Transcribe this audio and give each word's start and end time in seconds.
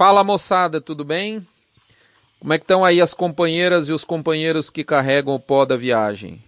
Fala 0.00 0.24
moçada, 0.24 0.80
tudo 0.80 1.04
bem? 1.04 1.46
Como 2.38 2.54
é 2.54 2.56
que 2.56 2.64
estão 2.64 2.82
aí 2.82 3.02
as 3.02 3.12
companheiras 3.12 3.90
e 3.90 3.92
os 3.92 4.02
companheiros 4.02 4.70
que 4.70 4.82
carregam 4.82 5.34
o 5.34 5.38
pó 5.38 5.66
da 5.66 5.76
viagem? 5.76 6.42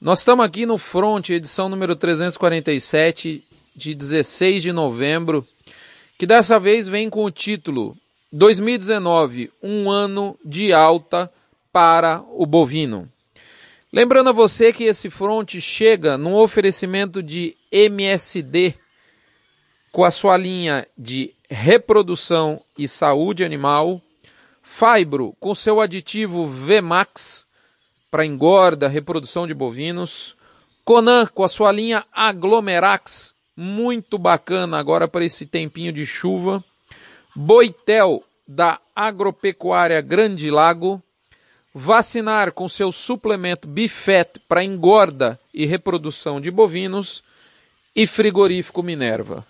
Nós 0.00 0.20
estamos 0.20 0.46
aqui 0.46 0.64
no 0.64 0.78
Front, 0.78 1.30
edição 1.30 1.68
número 1.68 1.96
347, 1.96 3.42
de 3.74 3.92
16 3.92 4.62
de 4.62 4.70
novembro, 4.70 5.44
que 6.16 6.26
dessa 6.26 6.60
vez 6.60 6.86
vem 6.86 7.10
com 7.10 7.24
o 7.24 7.30
título 7.32 7.96
2019, 8.30 9.50
um 9.60 9.90
ano 9.90 10.38
de 10.44 10.72
alta 10.72 11.28
para 11.72 12.22
o 12.34 12.46
bovino. 12.46 13.10
Lembrando 13.92 14.28
a 14.28 14.32
você 14.32 14.72
que 14.72 14.84
esse 14.84 15.10
front 15.10 15.56
chega 15.58 16.16
num 16.16 16.36
oferecimento 16.36 17.20
de 17.20 17.56
MSD 17.72 18.76
com 19.90 20.04
a 20.04 20.10
sua 20.10 20.36
linha 20.36 20.86
de 20.96 21.32
reprodução 21.48 22.60
e 22.76 22.88
saúde 22.88 23.44
animal, 23.44 24.00
Fibro 24.62 25.36
com 25.38 25.54
seu 25.54 25.80
aditivo 25.80 26.46
VMAX 26.46 27.46
para 28.10 28.26
engorda, 28.26 28.88
reprodução 28.88 29.46
de 29.46 29.54
bovinos, 29.54 30.36
Conan 30.84 31.26
com 31.26 31.44
a 31.44 31.48
sua 31.48 31.70
linha 31.72 32.04
Aglomerax, 32.12 33.34
muito 33.56 34.18
bacana 34.18 34.78
agora 34.78 35.08
para 35.08 35.24
esse 35.24 35.46
tempinho 35.46 35.92
de 35.92 36.04
chuva, 36.04 36.62
Boitel 37.34 38.24
da 38.46 38.80
Agropecuária 38.94 40.00
Grande 40.00 40.50
Lago, 40.50 41.02
vacinar 41.74 42.52
com 42.52 42.68
seu 42.68 42.90
suplemento 42.90 43.68
Bifet 43.68 44.40
para 44.48 44.64
engorda 44.64 45.38
e 45.52 45.66
reprodução 45.66 46.40
de 46.40 46.50
bovinos 46.50 47.22
e 47.94 48.06
frigorífico 48.06 48.82
Minerva. 48.82 49.44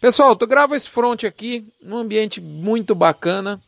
Pessoal, 0.00 0.36
tu 0.36 0.46
grava 0.46 0.76
esse 0.76 0.90
front 0.90 1.24
aqui 1.24 1.72
num 1.80 1.96
ambiente 1.96 2.40
muito 2.40 2.94
bacana. 2.94 3.60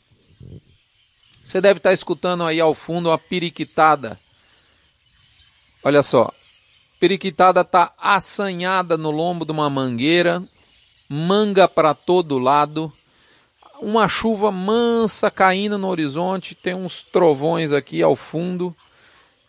Você 1.43 1.61
deve 1.61 1.79
estar 1.79 1.93
escutando 1.95 2.45
aí 2.45 2.61
ao 2.61 2.75
fundo 2.75 3.11
a 3.11 3.19
periquitada. 3.19 4.21
Olha 5.83 6.03
só. 6.03 6.31
Periquitada 7.01 7.65
tá 7.65 7.95
assanhada 7.97 8.99
no 8.99 9.11
lombo 9.11 9.47
de 9.47 9.53
uma 9.53 9.71
mangueira, 9.71 10.43
manga 11.09 11.67
para 11.67 11.95
todo 11.95 12.39
lado, 12.39 12.93
uma 13.81 14.09
chuva 14.09 14.51
mansa 14.51 15.31
caindo 15.31 15.79
no 15.79 15.89
horizonte, 15.89 16.55
tem 16.55 16.75
uns 16.75 17.03
trovões 17.03 17.73
aqui 17.73 18.03
ao 18.03 18.17
fundo. 18.17 18.77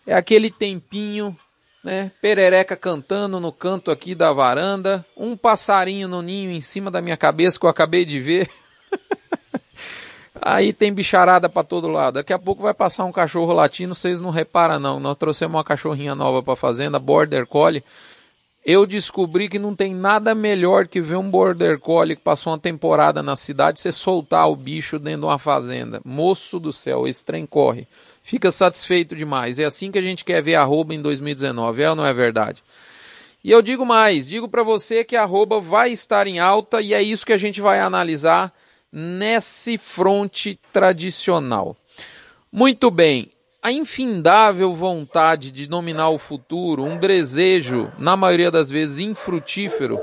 É 0.07 0.13
aquele 0.13 0.49
tempinho 0.49 1.37
né? 1.83 2.11
Perereca 2.21 2.75
cantando 2.75 3.39
no 3.39 3.51
canto 3.51 3.91
aqui 3.91 4.13
da 4.13 4.31
varanda, 4.33 5.05
um 5.15 5.35
passarinho 5.35 6.07
no 6.07 6.21
ninho 6.21 6.51
em 6.51 6.61
cima 6.61 6.91
da 6.91 7.01
minha 7.01 7.17
cabeça 7.17 7.59
que 7.59 7.65
eu 7.65 7.69
acabei 7.69 8.05
de 8.05 8.19
ver. 8.19 8.49
Aí 10.41 10.71
tem 10.71 10.93
bicharada 10.93 11.49
para 11.49 11.63
todo 11.63 11.89
lado. 11.89 12.15
Daqui 12.15 12.31
a 12.31 12.39
pouco 12.39 12.63
vai 12.63 12.73
passar 12.73 13.05
um 13.05 13.11
cachorro 13.11 13.51
latino, 13.51 13.93
vocês 13.93 14.21
não 14.21 14.29
reparam 14.29 14.79
não. 14.79 14.99
Nós 14.99 15.17
trouxemos 15.17 15.55
uma 15.55 15.63
cachorrinha 15.63 16.15
nova 16.15 16.41
para 16.41 16.55
fazenda, 16.55 16.97
Border 16.97 17.45
Collie. 17.45 17.83
Eu 18.65 18.85
descobri 18.85 19.49
que 19.49 19.57
não 19.57 19.75
tem 19.75 19.95
nada 19.95 20.35
melhor 20.35 20.87
que 20.87 21.01
ver 21.01 21.15
um 21.15 21.29
Border 21.29 21.79
Collie 21.79 22.15
que 22.15 22.21
passou 22.21 22.51
uma 22.51 22.59
temporada 22.59 23.23
na 23.23 23.35
cidade, 23.35 23.79
você 23.79 23.91
soltar 23.91 24.49
o 24.49 24.55
bicho 24.55 24.99
dentro 24.99 25.21
de 25.21 25.25
uma 25.27 25.39
fazenda. 25.39 26.01
Moço 26.05 26.59
do 26.59 26.71
céu, 26.71 27.07
esse 27.07 27.23
trem 27.23 27.45
corre 27.45 27.87
fica 28.29 28.51
satisfeito 28.51 29.15
demais. 29.15 29.57
É 29.57 29.65
assim 29.65 29.91
que 29.91 29.97
a 29.97 30.01
gente 30.03 30.23
quer 30.23 30.41
ver 30.43 30.53
arroba 30.53 30.93
em 30.93 31.01
2019, 31.01 31.81
é 31.81 31.89
ou 31.89 31.95
não 31.95 32.05
é 32.05 32.13
verdade? 32.13 32.63
E 33.43 33.49
eu 33.49 33.59
digo 33.59 33.85
mais, 33.85 34.27
digo 34.27 34.47
para 34.47 34.61
você 34.61 35.03
que 35.03 35.15
arroba 35.15 35.59
vai 35.59 35.91
estar 35.91 36.27
em 36.27 36.37
alta 36.37 36.79
e 36.79 36.93
é 36.93 37.01
isso 37.01 37.25
que 37.25 37.33
a 37.33 37.37
gente 37.37 37.59
vai 37.59 37.79
analisar 37.79 38.53
nesse 38.91 39.79
fronte 39.79 40.59
tradicional. 40.71 41.75
Muito 42.51 42.91
bem, 42.91 43.31
a 43.63 43.71
infindável 43.71 44.75
vontade 44.75 45.49
de 45.49 45.65
dominar 45.65 46.09
o 46.09 46.19
futuro, 46.19 46.83
um 46.83 46.97
desejo, 46.97 47.91
na 47.97 48.15
maioria 48.15 48.51
das 48.51 48.69
vezes 48.69 48.99
infrutífero, 48.99 49.99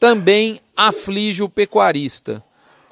também 0.00 0.60
aflige 0.76 1.44
o 1.44 1.48
pecuarista. 1.48 2.42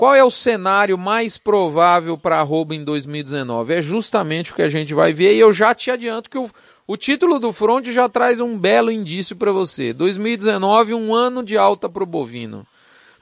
Qual 0.00 0.14
é 0.14 0.24
o 0.24 0.30
cenário 0.30 0.96
mais 0.96 1.36
provável 1.36 2.16
para 2.16 2.40
arroba 2.40 2.74
em 2.74 2.82
2019? 2.82 3.74
É 3.74 3.82
justamente 3.82 4.50
o 4.50 4.54
que 4.54 4.62
a 4.62 4.68
gente 4.70 4.94
vai 4.94 5.12
ver 5.12 5.34
e 5.34 5.38
eu 5.38 5.52
já 5.52 5.74
te 5.74 5.90
adianto 5.90 6.30
que 6.30 6.38
o, 6.38 6.48
o 6.86 6.96
título 6.96 7.38
do 7.38 7.52
front 7.52 7.84
já 7.88 8.08
traz 8.08 8.40
um 8.40 8.56
belo 8.56 8.90
indício 8.90 9.36
para 9.36 9.52
você. 9.52 9.92
2019, 9.92 10.94
um 10.94 11.14
ano 11.14 11.44
de 11.44 11.58
alta 11.58 11.86
para 11.86 12.02
o 12.02 12.06
bovino. 12.06 12.66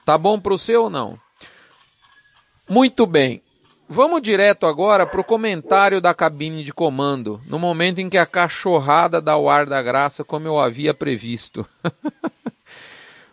Tá 0.05 0.17
bom 0.17 0.39
para 0.39 0.57
seu 0.57 0.83
ou 0.83 0.89
não? 0.89 1.19
Muito 2.69 3.05
bem. 3.05 3.41
Vamos 3.89 4.21
direto 4.21 4.65
agora 4.65 5.05
para 5.05 5.19
o 5.19 5.25
comentário 5.25 5.99
da 5.99 6.13
cabine 6.13 6.63
de 6.63 6.73
comando, 6.73 7.41
no 7.45 7.59
momento 7.59 7.99
em 7.99 8.09
que 8.09 8.17
a 8.17 8.25
cachorrada 8.25 9.21
dá 9.21 9.35
o 9.35 9.49
ar 9.49 9.65
da 9.65 9.81
graça, 9.81 10.23
como 10.23 10.47
eu 10.47 10.57
havia 10.57 10.93
previsto. 10.93 11.67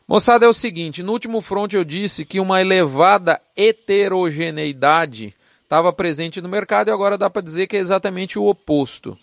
Moçada, 0.08 0.46
é 0.46 0.48
o 0.48 0.52
seguinte: 0.52 1.02
no 1.02 1.12
último 1.12 1.40
front 1.40 1.72
eu 1.72 1.84
disse 1.84 2.24
que 2.24 2.38
uma 2.38 2.60
elevada 2.60 3.40
heterogeneidade 3.56 5.34
estava 5.64 5.92
presente 5.92 6.40
no 6.40 6.48
mercado 6.48 6.88
e 6.88 6.92
agora 6.92 7.18
dá 7.18 7.28
para 7.28 7.42
dizer 7.42 7.66
que 7.66 7.76
é 7.76 7.80
exatamente 7.80 8.38
o 8.38 8.46
oposto. 8.46 9.18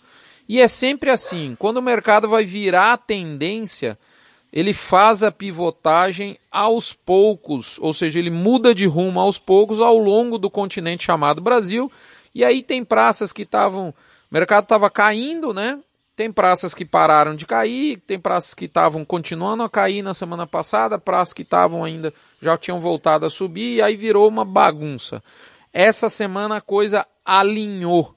E 0.46 0.60
é 0.60 0.68
sempre 0.68 1.10
assim: 1.10 1.56
quando 1.58 1.78
o 1.78 1.82
mercado 1.82 2.28
vai 2.28 2.44
virar 2.44 2.92
a 2.92 2.98
tendência, 2.98 3.98
ele 4.52 4.74
faz 4.74 5.22
a 5.22 5.32
pivotagem 5.32 6.38
aos 6.52 6.92
poucos, 6.92 7.78
ou 7.80 7.94
seja, 7.94 8.18
ele 8.18 8.30
muda 8.30 8.74
de 8.74 8.86
rumo 8.86 9.18
aos 9.18 9.38
poucos 9.38 9.80
ao 9.80 9.96
longo 9.96 10.36
do 10.36 10.50
continente 10.50 11.04
chamado 11.04 11.40
Brasil. 11.40 11.90
E 12.34 12.44
aí 12.44 12.62
tem 12.62 12.84
praças 12.84 13.32
que 13.32 13.42
estavam. 13.42 13.88
O 13.88 13.94
mercado 14.30 14.64
estava 14.64 14.90
caindo, 14.90 15.54
né? 15.54 15.78
Tem 16.16 16.30
praças 16.30 16.74
que 16.74 16.84
pararam 16.84 17.34
de 17.34 17.44
cair, 17.44 17.98
tem 18.06 18.20
praças 18.20 18.54
que 18.54 18.66
estavam 18.66 19.04
continuando 19.04 19.64
a 19.64 19.68
cair 19.68 20.00
na 20.00 20.14
semana 20.14 20.46
passada, 20.46 20.98
praças 20.98 21.34
que 21.34 21.42
estavam 21.42 21.82
ainda 21.82 22.14
já 22.40 22.56
tinham 22.56 22.78
voltado 22.78 23.26
a 23.26 23.30
subir 23.30 23.76
e 23.76 23.82
aí 23.82 23.96
virou 23.96 24.28
uma 24.28 24.44
bagunça. 24.44 25.22
Essa 25.72 26.08
semana 26.08 26.58
a 26.58 26.60
coisa 26.60 27.04
alinhou. 27.24 28.14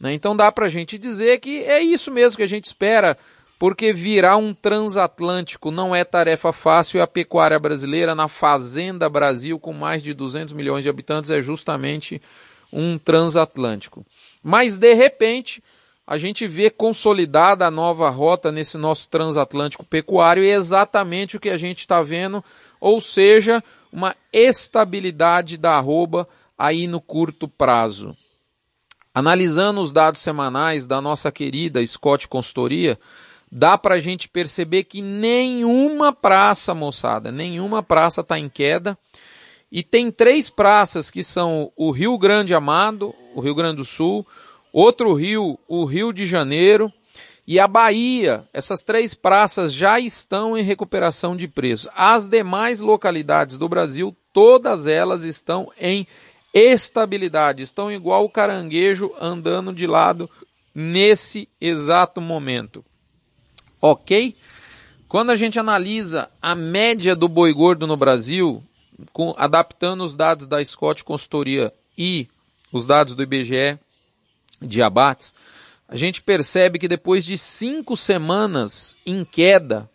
Né? 0.00 0.14
Então 0.14 0.34
dá 0.34 0.50
para 0.50 0.64
a 0.64 0.68
gente 0.70 0.96
dizer 0.96 1.38
que 1.40 1.62
é 1.64 1.80
isso 1.80 2.10
mesmo 2.10 2.38
que 2.38 2.42
a 2.42 2.48
gente 2.48 2.64
espera, 2.64 3.18
porque 3.58 3.92
virar 3.92 4.38
um 4.38 4.54
transatlântico 4.54 5.70
não 5.70 5.94
é 5.94 6.04
tarefa 6.04 6.54
fácil 6.54 6.98
e 6.98 7.00
a 7.02 7.06
pecuária 7.06 7.58
brasileira 7.58 8.14
na 8.14 8.28
Fazenda 8.28 9.10
Brasil, 9.10 9.58
com 9.58 9.74
mais 9.74 10.02
de 10.02 10.14
200 10.14 10.54
milhões 10.54 10.84
de 10.84 10.88
habitantes, 10.88 11.30
é 11.30 11.42
justamente 11.42 12.20
um 12.72 12.96
transatlântico. 12.96 14.06
Mas 14.42 14.78
de 14.78 14.94
repente 14.94 15.62
a 16.06 16.16
gente 16.18 16.46
vê 16.46 16.70
consolidada 16.70 17.66
a 17.66 17.70
nova 17.70 18.08
rota 18.10 18.52
nesse 18.52 18.78
nosso 18.78 19.08
transatlântico 19.08 19.84
pecuário 19.84 20.44
e 20.44 20.48
é 20.48 20.54
exatamente 20.54 21.36
o 21.36 21.40
que 21.40 21.50
a 21.50 21.58
gente 21.58 21.80
está 21.80 22.00
vendo, 22.00 22.44
ou 22.80 23.00
seja, 23.00 23.62
uma 23.92 24.14
estabilidade 24.32 25.56
da 25.56 25.72
arroba 25.72 26.28
aí 26.56 26.86
no 26.86 27.00
curto 27.00 27.48
prazo. 27.48 28.16
Analisando 29.12 29.80
os 29.80 29.90
dados 29.90 30.20
semanais 30.20 30.86
da 30.86 31.00
nossa 31.00 31.32
querida 31.32 31.84
Scott 31.84 32.28
Consultoria, 32.28 32.98
dá 33.50 33.76
para 33.76 33.96
a 33.96 34.00
gente 34.00 34.28
perceber 34.28 34.84
que 34.84 35.00
nenhuma 35.00 36.12
praça, 36.12 36.74
moçada, 36.74 37.32
nenhuma 37.32 37.82
praça 37.82 38.20
está 38.20 38.38
em 38.38 38.48
queda. 38.48 38.96
E 39.72 39.82
tem 39.82 40.12
três 40.12 40.48
praças 40.48 41.10
que 41.10 41.24
são 41.24 41.72
o 41.74 41.90
Rio 41.90 42.16
Grande 42.16 42.54
Amado, 42.54 43.14
o 43.34 43.40
Rio 43.40 43.54
Grande 43.54 43.78
do 43.78 43.84
Sul, 43.84 44.24
Outro 44.76 45.14
rio, 45.14 45.58
o 45.66 45.86
Rio 45.86 46.12
de 46.12 46.26
Janeiro 46.26 46.92
e 47.46 47.58
a 47.58 47.66
Bahia. 47.66 48.44
Essas 48.52 48.82
três 48.82 49.14
praças 49.14 49.72
já 49.72 49.98
estão 49.98 50.54
em 50.54 50.62
recuperação 50.62 51.34
de 51.34 51.48
preço. 51.48 51.88
As 51.96 52.28
demais 52.28 52.82
localidades 52.82 53.56
do 53.56 53.70
Brasil, 53.70 54.14
todas 54.34 54.86
elas 54.86 55.24
estão 55.24 55.72
em 55.80 56.06
estabilidade, 56.52 57.62
estão 57.62 57.90
igual 57.90 58.26
o 58.26 58.28
caranguejo 58.28 59.10
andando 59.18 59.72
de 59.72 59.86
lado 59.86 60.28
nesse 60.74 61.48
exato 61.58 62.20
momento. 62.20 62.84
Ok? 63.80 64.36
Quando 65.08 65.30
a 65.30 65.36
gente 65.36 65.58
analisa 65.58 66.28
a 66.42 66.54
média 66.54 67.16
do 67.16 67.28
boi 67.28 67.54
gordo 67.54 67.86
no 67.86 67.96
Brasil, 67.96 68.62
com, 69.10 69.34
adaptando 69.38 70.04
os 70.04 70.14
dados 70.14 70.46
da 70.46 70.62
Scott 70.62 71.02
Consultoria 71.02 71.72
e 71.96 72.28
os 72.70 72.86
dados 72.86 73.14
do 73.14 73.22
IBGE, 73.22 73.78
de 74.60 74.82
abates, 74.82 75.34
a 75.88 75.96
gente 75.96 76.20
percebe 76.20 76.78
que 76.78 76.88
depois 76.88 77.24
de 77.24 77.38
cinco 77.38 77.96
semanas 77.96 78.96
em 79.06 79.24
queda, 79.24 79.88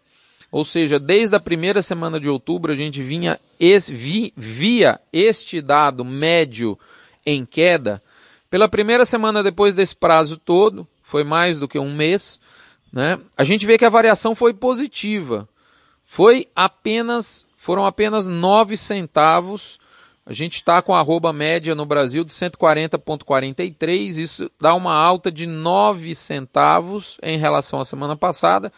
ou 0.52 0.64
seja, 0.64 1.00
desde 1.00 1.36
a 1.36 1.40
primeira 1.40 1.82
semana 1.82 2.20
de 2.20 2.30
outubro 2.30 2.72
a 2.72 2.76
gente 2.76 3.02
vinha 3.02 3.40
via 4.36 5.00
este 5.12 5.62
dado 5.62 6.06
médio 6.06 6.80
em 7.26 7.46
queda. 7.46 8.02
Pela 8.50 8.70
primeira 8.70 9.06
semana 9.06 9.44
depois 9.44 9.76
desse 9.76 9.96
prazo 9.96 10.38
todo, 10.38 10.88
foi 11.02 11.24
mais 11.24 11.60
do 11.60 11.68
que 11.68 11.80
um 11.80 11.94
mês, 11.94 12.40
né? 12.92 13.20
A 13.38 13.44
gente 13.44 13.66
vê 13.66 13.78
que 13.78 13.86
a 13.86 13.90
variação 13.90 14.34
foi 14.34 14.54
positiva. 14.54 15.48
Foi 16.04 16.48
apenas, 16.56 17.46
foram 17.58 17.86
apenas 17.86 18.28
nove 18.28 18.76
centavos 18.76 19.80
A 20.26 20.34
gente 20.34 20.56
está 20.56 20.82
com 20.82 20.94
a 20.94 21.00
arroba 21.00 21.34
média 21.34 21.74
no 21.74 21.86
Brasil 21.86 22.24
de 22.24 22.32
140,43, 22.32 24.20
isso 24.20 24.52
dá 24.60 24.76
uma 24.76 24.94
alta 24.94 25.32
de 25.32 25.48
9 25.48 26.14
centavos 26.14 27.18
em 27.24 27.38
relação 27.38 27.80
à 27.80 27.86
semana 27.86 28.16
passada. 28.16 28.72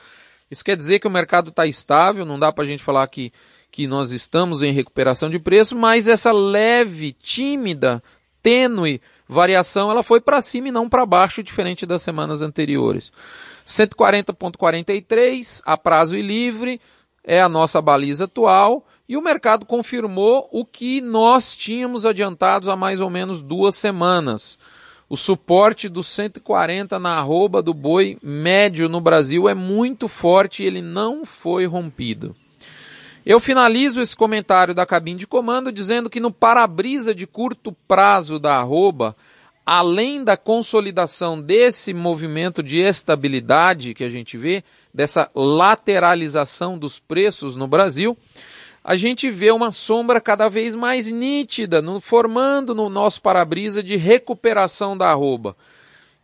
Isso 0.50 0.64
quer 0.64 0.78
dizer 0.78 1.00
que 1.00 1.08
o 1.08 1.12
mercado 1.12 1.50
está 1.50 1.68
estável, 1.68 2.26
não 2.26 2.40
dá 2.40 2.52
para 2.52 2.64
a 2.64 2.68
gente 2.68 2.82
falar 2.82 3.06
que, 3.08 3.34
que 3.70 3.88
nós 3.88 4.12
estamos 4.12 4.64
em 4.64 4.72
recuperação 4.72 5.30
de 5.30 5.38
preço, 5.38 5.76
mas 5.76 6.08
essa 6.08 6.32
leve, 6.32 7.12
tímida, 7.12 8.02
tênue 8.42 9.02
variação 9.28 9.90
ela 9.90 10.04
foi 10.04 10.22
para 10.22 10.42
cima 10.42 10.70
e 10.70 10.72
não 10.72 10.88
para 10.88 11.06
baixo, 11.06 11.44
diferente 11.44 11.86
das 11.86 12.02
semanas 12.02 12.42
anteriores. 12.42 13.12
140,43 13.66 15.62
a 15.66 15.78
prazo 15.78 16.18
e 16.18 16.22
livre 16.22 16.80
é 17.24 17.42
a 17.42 17.50
nossa 17.50 17.82
baliza 17.82 18.26
atual 18.26 18.86
e 19.08 19.18
o 19.18 19.22
mercado 19.22 19.66
confirmou 19.66 20.48
o 20.52 20.66
que 20.66 21.02
nós 21.02 21.56
tínhamos 21.56 22.06
adiantados 22.06 22.70
há 22.70 22.76
mais 22.76 23.02
ou 23.02 23.10
menos 23.10 23.42
duas 23.42 23.76
semanas. 23.76 24.58
O 25.10 25.18
suporte 25.18 25.90
dos 25.90 26.08
140 26.08 26.98
na 26.98 27.18
arroba 27.18 27.62
do 27.62 27.74
boi 27.74 28.18
médio 28.24 28.88
no 28.88 29.02
Brasil 29.02 29.48
é 29.50 29.54
muito 29.54 30.08
forte 30.08 30.64
e 30.64 30.66
ele 30.66 30.82
não 30.82 31.26
foi 31.26 31.66
rompido. 31.66 32.36
Eu 33.26 33.40
finalizo 33.40 34.02
esse 34.02 34.16
comentário 34.16 34.74
da 34.74 34.86
cabine 34.86 35.20
de 35.20 35.28
comando 35.28 35.72
dizendo 35.72 36.10
que 36.10 36.20
no 36.20 36.32
para-brisa 36.32 37.14
de 37.14 37.26
curto 37.26 37.72
prazo 37.88 38.38
da 38.38 38.56
arroba, 38.56 39.16
além 39.66 40.24
da 40.24 40.36
consolidação 40.36 41.40
desse 41.40 41.94
movimento 41.94 42.62
de 42.62 42.80
estabilidade 42.80 43.94
que 43.94 44.04
a 44.04 44.10
gente 44.10 44.38
vê, 44.38 44.64
dessa 44.94 45.30
lateralização 45.34 46.78
dos 46.78 47.00
preços 47.00 47.56
no 47.56 47.66
Brasil, 47.66 48.18
a 48.84 48.96
gente 48.96 49.32
vê 49.32 49.50
uma 49.52 49.72
sombra 49.72 50.20
cada 50.20 50.50
vez 50.50 50.76
mais 50.76 51.12
nítida, 51.12 51.82
no, 51.82 52.02
formando 52.02 52.76
no 52.76 52.90
nosso 52.90 53.22
para-brisa 53.22 53.82
de 53.82 53.96
recuperação 53.96 54.98
da 54.98 55.10
arroba. 55.10 55.56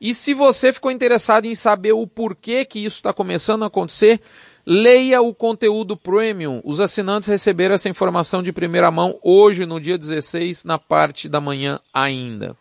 E 0.02 0.14
se 0.14 0.34
você 0.34 0.74
ficou 0.74 0.92
interessado 0.92 1.46
em 1.46 1.56
saber 1.56 1.94
o 1.94 2.06
porquê 2.06 2.66
que 2.66 2.80
isso 2.80 2.98
está 2.98 3.14
começando 3.14 3.64
a 3.64 3.68
acontecer, 3.68 4.20
leia 4.66 5.22
o 5.22 5.34
conteúdo 5.34 5.96
premium. 5.98 6.62
Os 6.64 6.80
assinantes 6.80 7.28
receberam 7.28 7.76
essa 7.76 7.90
informação 7.90 8.44
de 8.44 8.52
primeira 8.52 8.92
mão 8.92 9.18
hoje, 9.24 9.66
no 9.66 9.80
dia 9.80 9.98
16, 9.98 10.66
na 10.66 10.78
parte 10.78 11.28
da 11.28 11.42
manhã 11.42 11.80
ainda. 11.94 12.56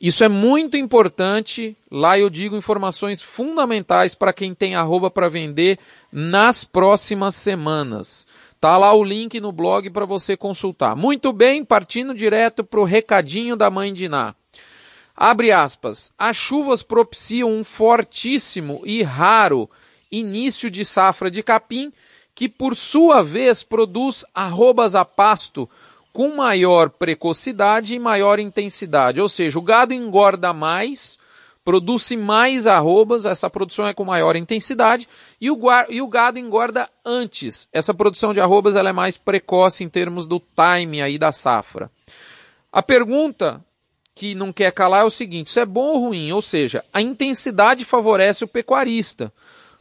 Isso 0.00 0.24
é 0.24 0.28
muito 0.28 0.78
importante. 0.78 1.76
Lá 1.90 2.18
eu 2.18 2.30
digo 2.30 2.56
informações 2.56 3.20
fundamentais 3.20 4.14
para 4.14 4.32
quem 4.32 4.54
tem 4.54 4.74
arroba 4.74 5.10
para 5.10 5.28
vender 5.28 5.78
nas 6.10 6.64
próximas 6.64 7.34
semanas. 7.34 8.26
Tá 8.60 8.76
lá 8.76 8.92
o 8.92 9.02
link 9.02 9.40
no 9.40 9.52
blog 9.52 9.88
para 9.88 10.04
você 10.04 10.36
consultar. 10.36 10.94
Muito 10.94 11.32
bem, 11.32 11.64
partindo 11.64 12.14
direto 12.14 12.62
para 12.62 12.80
o 12.80 12.84
recadinho 12.84 13.56
da 13.56 13.70
mãe 13.70 13.92
de 13.94 14.06
Ná. 14.06 14.34
Abre 15.16 15.50
aspas. 15.50 16.12
As 16.18 16.36
chuvas 16.36 16.82
propiciam 16.82 17.50
um 17.50 17.64
fortíssimo 17.64 18.82
e 18.84 19.02
raro 19.02 19.68
início 20.12 20.70
de 20.70 20.84
safra 20.84 21.30
de 21.30 21.42
capim, 21.42 21.90
que 22.34 22.48
por 22.48 22.76
sua 22.76 23.22
vez 23.22 23.62
produz 23.62 24.26
arrobas 24.34 24.94
a 24.94 25.04
pasto 25.04 25.68
com 26.12 26.36
maior 26.36 26.90
precocidade 26.90 27.94
e 27.94 27.98
maior 27.98 28.38
intensidade. 28.38 29.20
Ou 29.20 29.28
seja, 29.28 29.58
o 29.58 29.62
gado 29.62 29.94
engorda 29.94 30.52
mais, 30.52 31.18
produz 31.64 32.10
mais 32.12 32.66
arrobas, 32.66 33.24
essa 33.24 33.50
produção 33.50 33.86
é 33.86 33.94
com 33.94 34.04
maior 34.04 34.36
intensidade, 34.36 35.08
e 35.40 35.50
o, 35.50 35.58
e 35.88 36.00
o 36.00 36.08
gado 36.08 36.38
engorda 36.38 36.88
antes. 37.04 37.68
Essa 37.72 37.92
produção 37.92 38.32
de 38.32 38.40
arrobas 38.40 38.76
ela 38.76 38.90
é 38.90 38.92
mais 38.92 39.16
precoce 39.16 39.84
em 39.84 39.88
termos 39.88 40.26
do 40.26 40.40
time 40.40 41.02
aí 41.02 41.18
da 41.18 41.32
safra. 41.32 41.90
A 42.72 42.82
pergunta 42.82 43.64
que 44.14 44.34
não 44.34 44.52
quer 44.52 44.72
calar 44.72 45.02
é 45.02 45.04
o 45.04 45.10
seguinte: 45.10 45.48
isso 45.48 45.60
é 45.60 45.66
bom 45.66 45.94
ou 45.94 46.06
ruim? 46.06 46.32
Ou 46.32 46.42
seja, 46.42 46.84
a 46.92 47.00
intensidade 47.00 47.84
favorece 47.84 48.44
o 48.44 48.48
pecuarista. 48.48 49.32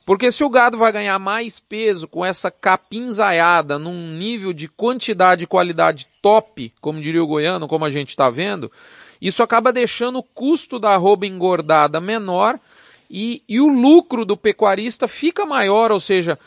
Porque 0.05 0.31
se 0.31 0.43
o 0.43 0.49
gado 0.49 0.75
vai 0.75 0.91
ganhar 0.91 1.19
mais 1.19 1.59
peso 1.59 2.07
com 2.07 2.25
essa 2.25 2.49
capinzaiada 2.49 3.77
num 3.77 4.07
nível 4.17 4.51
de 4.53 4.67
quantidade 4.67 5.43
e 5.43 5.47
qualidade 5.47 6.07
top, 6.19 6.73
como 6.81 6.99
diria 6.99 7.23
o 7.23 7.27
goiano, 7.27 7.67
como 7.67 7.85
a 7.85 7.91
gente 7.91 8.09
está 8.09 8.27
vendo, 8.27 8.71
isso 9.21 9.43
acaba 9.43 9.73
deixando 9.73 10.19
o 10.19 10.23
custo 10.23 10.79
da 10.79 10.91
arroba 10.91 11.25
engordada 11.25 11.99
menor 11.99 12.59
e, 13.09 13.43
e 13.49 13.59
o 13.59 13.67
lucro 13.67 14.23
do 14.23 14.37
pecuarista 14.37 15.07
fica 15.07 15.45
maior, 15.45 15.91
ou 15.91 15.99
seja, 15.99 16.37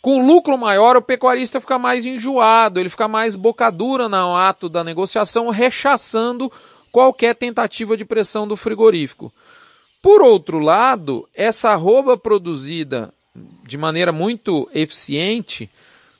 com 0.00 0.24
lucro 0.26 0.56
maior, 0.58 0.96
o 0.96 1.02
pecuarista 1.02 1.60
fica 1.60 1.78
mais 1.78 2.04
enjoado, 2.04 2.80
ele 2.80 2.88
fica 2.88 3.06
mais 3.06 3.36
bocadura 3.36 4.08
no 4.08 4.36
ato 4.36 4.68
da 4.68 4.82
negociação, 4.82 5.48
rechaçando 5.50 6.50
qualquer 6.90 7.34
tentativa 7.34 7.96
de 7.96 8.04
pressão 8.04 8.46
do 8.46 8.56
frigorífico. 8.56 9.32
Por 10.02 10.20
outro 10.20 10.58
lado, 10.58 11.28
essa 11.32 11.70
arroba 11.70 12.16
produzida 12.16 13.12
de 13.64 13.78
maneira 13.78 14.10
muito 14.10 14.68
eficiente, 14.74 15.70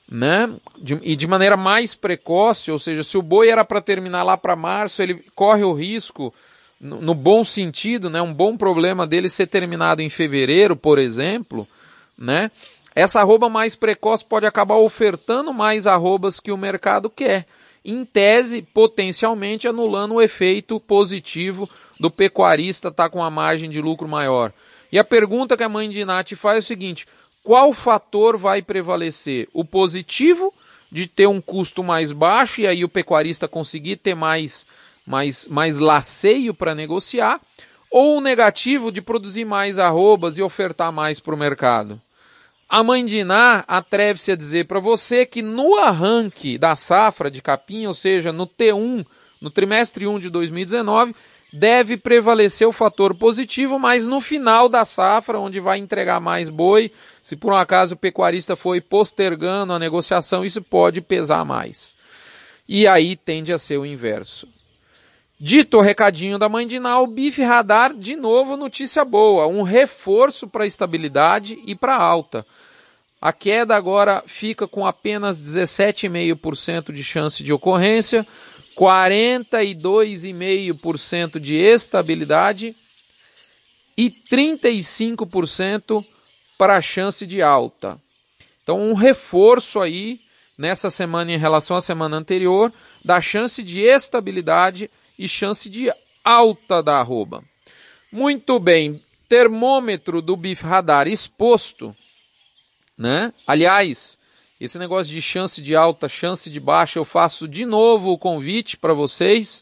né, 0.09 0.49
de, 0.77 0.99
e 1.01 1.15
de 1.15 1.27
maneira 1.27 1.57
mais 1.57 1.95
precoce, 1.95 2.71
ou 2.71 2.77
seja, 2.77 3.03
se 3.03 3.17
o 3.17 3.21
boi 3.21 3.49
era 3.49 3.63
para 3.63 3.81
terminar 3.81 4.23
lá 4.23 4.37
para 4.37 4.55
março, 4.55 5.01
ele 5.01 5.23
corre 5.35 5.63
o 5.63 5.73
risco, 5.73 6.33
no, 6.79 7.01
no, 7.01 7.13
bom 7.13 7.43
sentido, 7.45 8.09
né, 8.09 8.21
um 8.21 8.33
bom 8.33 8.57
problema 8.57 9.07
dele 9.07 9.29
ser 9.29 9.47
terminado 9.47 10.01
em 10.01 10.09
fevereiro, 10.09 10.75
por 10.75 10.99
exemplo, 10.99 11.67
né, 12.17 12.51
essa 12.95 13.21
arroba 13.21 13.49
mais 13.49 13.75
precoce 13.75 14.23
pode 14.25 14.45
acabar 14.45 14.75
ofertando 14.75 15.53
mais 15.53 15.87
arrobas 15.87 16.39
que 16.39 16.51
o 16.51 16.57
mercado 16.57 17.09
quer, 17.09 17.45
em 17.83 18.05
tese, 18.05 18.61
potencialmente 18.61 19.67
anulando 19.67 20.15
o 20.15 20.21
efeito 20.21 20.79
positivo 20.79 21.69
do 21.99 22.09
pecuarista 22.09 22.89
estar 22.89 23.03
tá 23.05 23.09
com 23.09 23.23
a 23.23 23.29
margem 23.29 23.69
de 23.69 23.81
lucro 23.81 24.07
maior. 24.07 24.53
E 24.91 24.99
a 24.99 25.03
pergunta 25.03 25.57
que 25.57 25.63
a 25.63 25.69
mãe 25.69 25.89
de 25.89 26.05
Nath 26.05 26.33
faz 26.35 26.57
é 26.57 26.59
o 26.59 26.63
seguinte: 26.63 27.07
qual 27.43 27.73
fator 27.73 28.37
vai 28.37 28.61
prevalecer? 28.61 29.49
O 29.53 29.65
positivo 29.65 30.53
de 30.91 31.07
ter 31.07 31.27
um 31.27 31.41
custo 31.41 31.83
mais 31.83 32.11
baixo 32.11 32.61
e 32.61 32.67
aí 32.67 32.83
o 32.85 32.89
pecuarista 32.89 33.47
conseguir 33.47 33.97
ter 33.97 34.15
mais, 34.15 34.65
mais, 35.05 35.47
mais 35.47 35.79
laceio 35.79 36.53
para 36.53 36.73
negociar, 36.73 37.41
ou 37.91 38.17
o 38.17 38.21
negativo 38.21 38.91
de 38.91 39.01
produzir 39.01 39.45
mais 39.45 39.77
arrobas 39.77 40.37
e 40.37 40.41
ofertar 40.41 40.91
mais 40.91 41.19
para 41.19 41.33
o 41.35 41.37
mercado? 41.37 41.99
A 42.69 42.81
mãe 42.81 43.05
atreve-se 43.67 44.31
a 44.31 44.35
dizer 44.35 44.65
para 44.65 44.79
você 44.79 45.25
que 45.25 45.41
no 45.43 45.75
arranque 45.75 46.57
da 46.57 46.75
safra 46.75 47.29
de 47.29 47.41
capim, 47.41 47.85
ou 47.85 47.93
seja, 47.93 48.31
no 48.31 48.47
T1, 48.47 49.05
no 49.39 49.51
trimestre 49.51 50.07
1 50.07 50.19
de 50.19 50.29
2019, 50.29 51.13
deve 51.53 51.97
prevalecer 51.97 52.67
o 52.67 52.71
fator 52.71 53.13
positivo, 53.13 53.77
mas 53.77 54.07
no 54.07 54.19
final 54.19 54.67
da 54.67 54.85
safra, 54.85 55.39
onde 55.39 55.59
vai 55.59 55.77
entregar 55.77 56.19
mais 56.19 56.49
boi, 56.49 56.91
se 57.23 57.35
por 57.37 57.53
um 57.53 57.55
acaso 57.55 57.95
o 57.95 57.97
pecuarista 57.97 58.55
foi 58.57 58.81
postergando 58.81 59.71
a 59.71 59.79
negociação, 59.79 60.43
isso 60.43 60.61
pode 60.61 60.99
pesar 60.99 61.45
mais. 61.45 61.95
E 62.67 62.85
aí 62.85 63.15
tende 63.15 63.53
a 63.53 63.57
ser 63.57 63.77
o 63.77 63.85
inverso. 63.85 64.45
Dito 65.39 65.77
o 65.77 65.81
recadinho 65.81 66.37
da 66.37 66.49
mãe 66.49 66.67
de 66.67 66.77
o 66.77 67.07
bife 67.07 67.41
radar, 67.41 67.93
de 67.93 68.17
novo 68.17 68.57
notícia 68.57 69.05
boa, 69.05 69.47
um 69.47 69.61
reforço 69.61 70.49
para 70.49 70.65
a 70.65 70.67
estabilidade 70.67 71.57
e 71.65 71.73
para 71.73 71.95
alta. 71.95 72.45
A 73.21 73.31
queda 73.31 73.73
agora 73.73 74.21
fica 74.27 74.67
com 74.67 74.85
apenas 74.85 75.39
17,5% 75.39 76.91
de 76.91 77.05
chance 77.05 77.41
de 77.41 77.53
ocorrência, 77.53 78.27
42,5% 78.75 81.39
de 81.39 81.55
estabilidade 81.55 82.75
e 83.97 84.09
35% 84.09 86.05
para 86.63 86.77
a 86.77 86.81
chance 86.81 87.27
de 87.27 87.41
alta. 87.41 87.99
Então, 88.63 88.79
um 88.79 88.93
reforço 88.93 89.81
aí 89.81 90.21
nessa 90.57 90.89
semana 90.89 91.29
em 91.29 91.37
relação 91.37 91.75
à 91.75 91.81
semana 91.81 92.15
anterior 92.15 92.71
da 93.03 93.19
chance 93.19 93.61
de 93.61 93.81
estabilidade 93.81 94.89
e 95.19 95.27
chance 95.27 95.69
de 95.69 95.91
alta 96.23 96.81
da 96.81 96.99
arroba. 96.99 97.43
Muito 98.09 98.57
bem, 98.61 99.03
termômetro 99.27 100.21
do 100.21 100.37
BIF 100.37 100.63
radar 100.63 101.05
exposto, 101.05 101.93
né? 102.97 103.33
Aliás, 103.45 104.17
esse 104.57 104.79
negócio 104.79 105.13
de 105.13 105.21
chance 105.21 105.61
de 105.61 105.75
alta, 105.75 106.07
chance 106.07 106.49
de 106.49 106.61
baixa, 106.61 106.97
eu 106.97 107.03
faço 107.03 107.45
de 107.45 107.65
novo 107.65 108.13
o 108.13 108.17
convite 108.17 108.77
para 108.77 108.93
vocês 108.93 109.61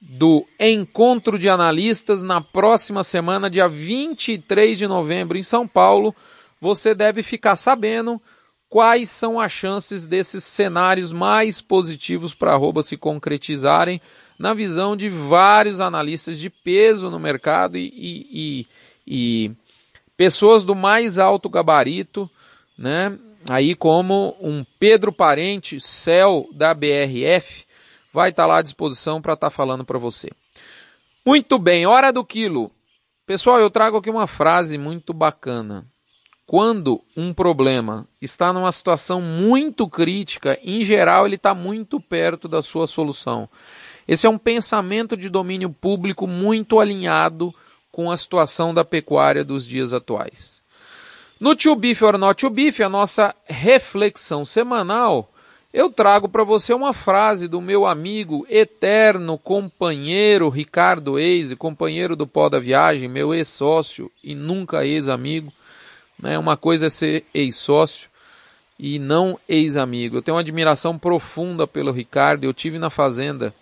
do 0.00 0.46
encontro 0.60 1.38
de 1.38 1.48
analistas 1.48 2.22
na 2.22 2.40
próxima 2.40 3.02
semana, 3.02 3.50
dia 3.50 3.68
23 3.68 4.76
de 4.76 4.86
novembro, 4.86 5.38
em 5.38 5.42
São 5.42 5.66
Paulo. 5.66 6.14
Você 6.60 6.94
deve 6.94 7.22
ficar 7.22 7.56
sabendo 7.56 8.20
quais 8.68 9.10
são 9.10 9.40
as 9.40 9.52
chances 9.52 10.06
desses 10.06 10.44
cenários 10.44 11.12
mais 11.12 11.60
positivos 11.60 12.34
para 12.34 12.52
arroba 12.52 12.82
se 12.82 12.96
concretizarem 12.96 14.00
na 14.38 14.52
visão 14.52 14.96
de 14.96 15.08
vários 15.08 15.80
analistas 15.80 16.38
de 16.38 16.50
peso 16.50 17.10
no 17.10 17.18
mercado 17.18 17.78
e, 17.78 17.86
e, 17.86 18.26
e, 18.30 18.66
e 19.06 19.52
pessoas 20.16 20.62
do 20.62 20.74
mais 20.74 21.18
alto 21.18 21.48
gabarito, 21.48 22.28
né? 22.76 23.16
aí 23.48 23.74
como 23.74 24.36
um 24.40 24.64
Pedro 24.78 25.12
Parente, 25.12 25.80
CEL 25.80 26.46
da 26.52 26.74
BRF, 26.74 27.64
vai 28.16 28.30
estar 28.30 28.44
tá 28.44 28.46
lá 28.46 28.58
à 28.58 28.62
disposição 28.62 29.20
para 29.20 29.34
estar 29.34 29.48
tá 29.48 29.54
falando 29.54 29.84
para 29.84 29.98
você. 29.98 30.30
Muito 31.24 31.58
bem, 31.58 31.84
hora 31.84 32.10
do 32.10 32.24
quilo. 32.24 32.70
Pessoal, 33.26 33.60
eu 33.60 33.68
trago 33.68 33.98
aqui 33.98 34.08
uma 34.08 34.26
frase 34.26 34.78
muito 34.78 35.12
bacana. 35.12 35.84
Quando 36.46 37.02
um 37.14 37.34
problema 37.34 38.06
está 38.18 38.54
numa 38.54 38.72
situação 38.72 39.20
muito 39.20 39.86
crítica, 39.86 40.58
em 40.64 40.82
geral 40.82 41.26
ele 41.26 41.34
está 41.34 41.54
muito 41.54 42.00
perto 42.00 42.48
da 42.48 42.62
sua 42.62 42.86
solução. 42.86 43.46
Esse 44.08 44.26
é 44.26 44.30
um 44.30 44.38
pensamento 44.38 45.14
de 45.14 45.28
domínio 45.28 45.68
público 45.68 46.26
muito 46.26 46.80
alinhado 46.80 47.54
com 47.92 48.10
a 48.10 48.16
situação 48.16 48.72
da 48.72 48.84
pecuária 48.84 49.44
dos 49.44 49.66
dias 49.66 49.92
atuais. 49.92 50.62
No 51.38 51.54
Tio 51.54 51.76
Beef 51.76 52.00
or 52.00 52.16
Not 52.16 52.38
Tio 52.38 52.48
Beef, 52.48 52.80
a 52.80 52.88
nossa 52.88 53.34
reflexão 53.44 54.46
semanal, 54.46 55.30
eu 55.76 55.90
trago 55.90 56.26
para 56.26 56.42
você 56.42 56.72
uma 56.72 56.94
frase 56.94 57.46
do 57.46 57.60
meu 57.60 57.84
amigo 57.84 58.46
eterno 58.48 59.36
companheiro 59.36 60.48
Ricardo 60.48 61.18
Eise, 61.18 61.54
companheiro 61.54 62.16
do 62.16 62.26
Pó 62.26 62.48
da 62.48 62.58
Viagem, 62.58 63.10
meu 63.10 63.34
ex-sócio 63.34 64.10
e 64.24 64.34
nunca 64.34 64.86
ex-amigo. 64.86 65.52
Né? 66.18 66.38
Uma 66.38 66.56
coisa 66.56 66.86
é 66.86 66.88
ser 66.88 67.26
ex-sócio 67.34 68.08
e 68.78 68.98
não 68.98 69.38
ex-amigo. 69.46 70.16
Eu 70.16 70.22
tenho 70.22 70.36
uma 70.36 70.40
admiração 70.40 70.96
profunda 70.96 71.66
pelo 71.66 71.92
Ricardo. 71.92 72.44
Eu 72.44 72.54
tive 72.54 72.78
na 72.78 72.88
fazenda 72.88 73.52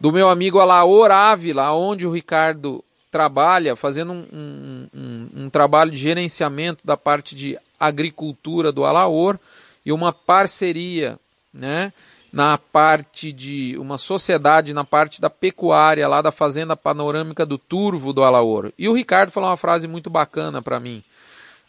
do 0.00 0.10
meu 0.10 0.30
amigo 0.30 0.58
Alaor 0.58 1.10
Ávila, 1.10 1.70
onde 1.74 2.06
o 2.06 2.10
Ricardo 2.10 2.82
trabalha, 3.10 3.76
fazendo 3.76 4.14
um, 4.14 4.26
um, 4.32 4.88
um, 4.94 5.28
um, 5.42 5.50
trabalho 5.50 5.90
de 5.90 5.98
gerenciamento 5.98 6.80
da 6.82 6.96
parte 6.96 7.34
de 7.34 7.58
agricultura 7.78 8.72
do 8.72 8.86
Alaor 8.86 9.38
e 9.84 9.92
uma 9.92 10.14
parceria, 10.14 11.18
né, 11.56 11.92
na 12.32 12.58
parte 12.58 13.32
de 13.32 13.76
uma 13.78 13.96
sociedade 13.96 14.74
na 14.74 14.84
parte 14.84 15.20
da 15.20 15.30
pecuária 15.30 16.06
lá 16.06 16.20
da 16.20 16.30
fazenda 16.30 16.76
panorâmica 16.76 17.46
do 17.46 17.56
Turvo 17.56 18.12
do 18.12 18.22
Alaor. 18.22 18.72
E 18.78 18.88
o 18.88 18.92
Ricardo 18.92 19.30
falou 19.30 19.48
uma 19.48 19.56
frase 19.56 19.88
muito 19.88 20.10
bacana 20.10 20.60
para 20.60 20.78
mim. 20.78 21.02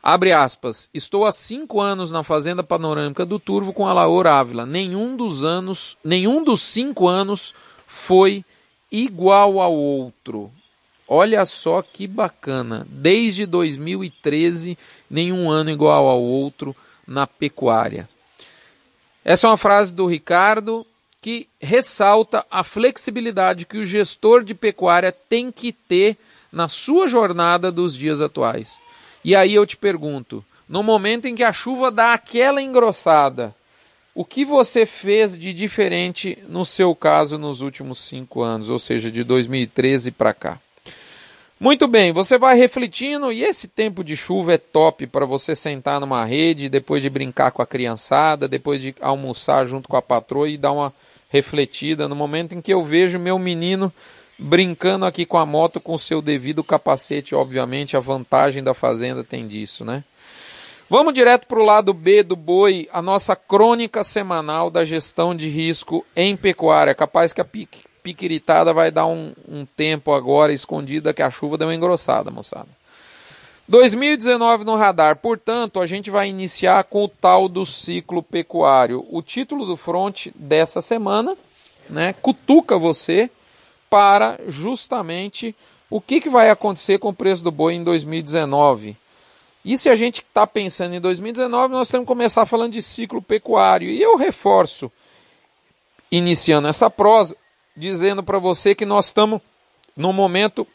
Abre 0.04 0.32
aspas. 0.32 0.90
Estou 0.94 1.26
há 1.26 1.32
cinco 1.32 1.80
anos 1.82 2.12
na 2.12 2.24
fazenda 2.24 2.64
panorâmica 2.64 3.26
do 3.26 3.40
Turvo 3.40 3.74
com 3.74 3.88
a 3.88 3.94
Laura 3.94 4.34
Ávila. 4.34 4.66
Nenhum 4.66 5.16
dos 5.16 5.44
anos, 5.44 5.98
nenhum 6.04 6.44
dos 6.44 6.62
cinco 6.62 7.08
anos 7.08 7.56
foi 7.88 8.44
igual 8.92 9.60
ao 9.60 9.74
outro. 9.74 10.52
Olha 11.08 11.46
só 11.46 11.82
que 11.82 12.06
bacana. 12.06 12.86
Desde 12.90 13.46
2013, 13.46 14.78
nenhum 15.10 15.50
ano 15.50 15.70
igual 15.70 16.08
ao 16.08 16.22
outro 16.22 16.76
na 17.06 17.26
pecuária. 17.26 18.10
Essa 19.28 19.46
é 19.46 19.50
uma 19.50 19.58
frase 19.58 19.94
do 19.94 20.06
Ricardo 20.06 20.88
que 21.22 21.50
ressalta 21.60 22.46
a 22.50 22.64
flexibilidade 22.64 23.66
que 23.66 23.78
o 23.78 23.84
gestor 23.84 24.42
de 24.42 24.56
pecuária 24.56 25.12
tem 25.12 25.52
que 25.52 25.74
ter 25.74 26.16
na 26.50 26.70
sua 26.70 27.10
jornada 27.10 27.70
dos 27.70 27.94
dias 27.94 28.22
atuais. 28.22 28.78
E 29.26 29.36
aí 29.36 29.54
eu 29.54 29.66
te 29.66 29.76
pergunto, 29.76 30.46
no 30.70 30.82
momento 30.82 31.26
em 31.28 31.36
que 31.36 31.44
a 31.44 31.52
chuva 31.52 31.92
dá 31.92 32.14
aquela 32.14 32.62
engrossada, 32.62 33.54
o 34.16 34.24
que 34.24 34.46
você 34.46 34.86
fez 34.86 35.38
de 35.38 35.52
diferente 35.52 36.38
no 36.48 36.64
seu 36.64 36.96
caso 36.96 37.38
nos 37.38 37.60
últimos 37.60 38.00
cinco 38.00 38.42
anos, 38.42 38.70
ou 38.70 38.80
seja, 38.80 39.12
de 39.12 39.26
2013 39.26 40.10
para 40.12 40.34
cá? 40.34 40.58
Muito 41.60 41.88
bem, 41.88 42.12
você 42.12 42.38
vai 42.38 42.56
refletindo 42.56 43.32
e 43.32 43.44
esse 43.44 43.68
tempo 43.68 44.04
de 44.04 44.16
chuva 44.16 44.54
é 44.54 44.58
top 44.60 45.08
para 45.08 45.26
você 45.26 45.56
sentar 45.56 46.00
numa 46.00 46.24
rede, 46.24 46.70
depois 46.70 47.02
de 47.02 47.10
brincar 47.10 47.50
com 47.50 47.64
a 47.64 47.66
criançada, 47.66 48.48
depois 48.48 48.80
de 48.80 48.94
almoçar 49.02 49.66
junto 49.66 49.90
com 49.90 49.98
a 49.98 50.02
patroa 50.02 50.48
e 50.48 50.56
dar 50.56 50.72
uma 50.72 50.94
refletida. 51.30 52.08
No 52.08 52.16
momento 52.16 52.54
em 52.54 52.62
que 52.62 52.72
eu 52.72 52.84
vejo 52.84 53.18
meu 53.18 53.40
menino 53.40 53.92
brincando 54.38 55.04
aqui 55.04 55.26
com 55.26 55.40
a 55.40 55.48
moto 55.48 55.80
com 55.80 55.98
seu 55.98 56.22
devido 56.22 56.64
capacete, 56.64 57.34
obviamente, 57.34 57.98
a 57.98 58.00
vantagem 58.00 58.64
da 58.64 58.76
fazenda 58.76 59.24
tem 59.24 59.48
disso, 59.48 59.84
né? 59.84 60.04
Vamos 60.88 61.14
direto 61.14 61.48
para 61.48 61.60
o 61.60 61.66
lado 61.66 61.92
B 61.92 62.22
do 62.22 62.36
boi, 62.36 62.88
a 62.94 63.02
nossa 63.02 63.36
crônica 63.36 64.04
semanal 64.04 64.70
da 64.70 64.86
gestão 64.86 65.36
de 65.36 65.50
risco 65.50 66.06
em 66.16 66.38
pecuária. 66.38 66.94
Capaz 66.94 67.34
que 67.34 67.42
a 67.42 67.46
piquiritada 68.08 68.74
vai 68.74 68.90
dar 68.90 69.06
um, 69.06 69.34
um 69.50 69.66
tempo 69.66 70.14
agora 70.14 70.54
escondida 70.54 71.14
que 71.14 71.22
a 71.22 71.30
chuva 71.30 71.58
deu 71.58 71.68
uma 71.68 71.76
engrossada, 71.76 72.32
moçada. 72.32 72.70
2019 73.68 74.64
no 74.64 74.78
radar, 74.78 75.18
portanto, 75.18 75.82
a 75.82 75.86
gente 75.86 76.10
vai 76.10 76.30
iniciar 76.30 76.86
com 76.86 77.04
o 77.04 77.10
tal 77.10 77.50
do 77.50 77.66
ciclo 77.66 78.24
pecuário. 78.24 79.06
O 79.12 79.22
título 79.22 79.66
do 79.66 79.76
front 79.76 80.28
dessa 80.34 80.82
semana, 80.82 81.36
né, 81.90 82.16
cutuca 82.22 82.78
você 82.78 83.30
para 83.90 84.40
justamente 84.48 85.54
o 85.90 86.00
que, 86.00 86.22
que 86.22 86.30
vai 86.30 86.50
acontecer 86.50 86.98
com 86.98 87.10
o 87.10 87.14
preço 87.14 87.44
do 87.44 87.52
boi 87.52 87.74
em 87.74 87.84
2019. 87.84 88.96
E 89.66 89.78
se 89.78 89.90
a 89.90 89.98
gente 89.98 90.22
está 90.22 90.48
pensando 90.48 90.96
em 90.96 91.02
2019, 91.02 91.74
nós 91.74 91.90
temos 91.90 92.06
que 92.06 92.14
começar 92.14 92.46
falando 92.46 92.72
de 92.72 92.82
ciclo 92.82 93.22
pecuário. 93.22 93.90
E 93.90 94.02
eu 94.02 94.16
reforço, 94.16 94.90
iniciando 96.10 96.70
essa 96.70 96.90
prosa, 96.90 97.36
dizendo 97.78 98.24
para 98.24 98.40
você 98.40 98.74
que 98.74 98.86
nós 98.86 99.06
estamos 99.06 99.40
num 99.96 100.12
momento 100.12 100.68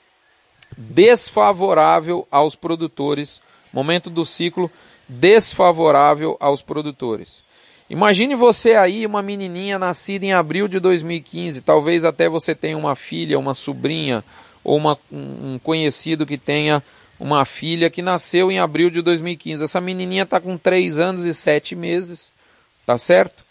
desfavorável 0.77 2.27
aos 2.31 2.55
produtores, 2.55 3.43
momento 3.73 4.09
do 4.09 4.25
ciclo 4.25 4.71
desfavorável 5.09 6.37
aos 6.39 6.63
produtores. 6.63 7.43
Imagine 7.91 8.35
você 8.35 8.75
aí, 8.75 9.05
uma 9.05 9.21
menininha 9.21 9.79
nascida 9.79 10.25
em 10.25 10.33
abril 10.33 10.67
de 10.69 10.81
2015, 10.81 11.61
talvez 11.61 12.05
até 12.05 12.29
você 12.29 12.55
tenha 12.55 12.79
uma 12.79 12.97
filha, 12.97 13.39
uma 13.39 13.53
sobrinha 13.53 14.25
ou 14.65 14.77
uma, 14.77 14.97
um 15.11 15.59
conhecido 15.59 16.25
que 16.25 16.39
tenha 16.39 16.83
uma 17.19 17.45
filha 17.45 17.91
que 17.91 18.01
nasceu 18.01 18.51
em 18.51 18.59
abril 18.59 18.89
de 18.89 19.03
2015. 19.03 19.65
Essa 19.65 19.81
menininha 19.81 20.23
está 20.23 20.41
com 20.41 20.57
3 20.57 20.99
anos 20.99 21.25
e 21.25 21.35
7 21.35 21.75
meses, 21.75 22.33
tá 22.87 22.97
certo? 22.97 23.45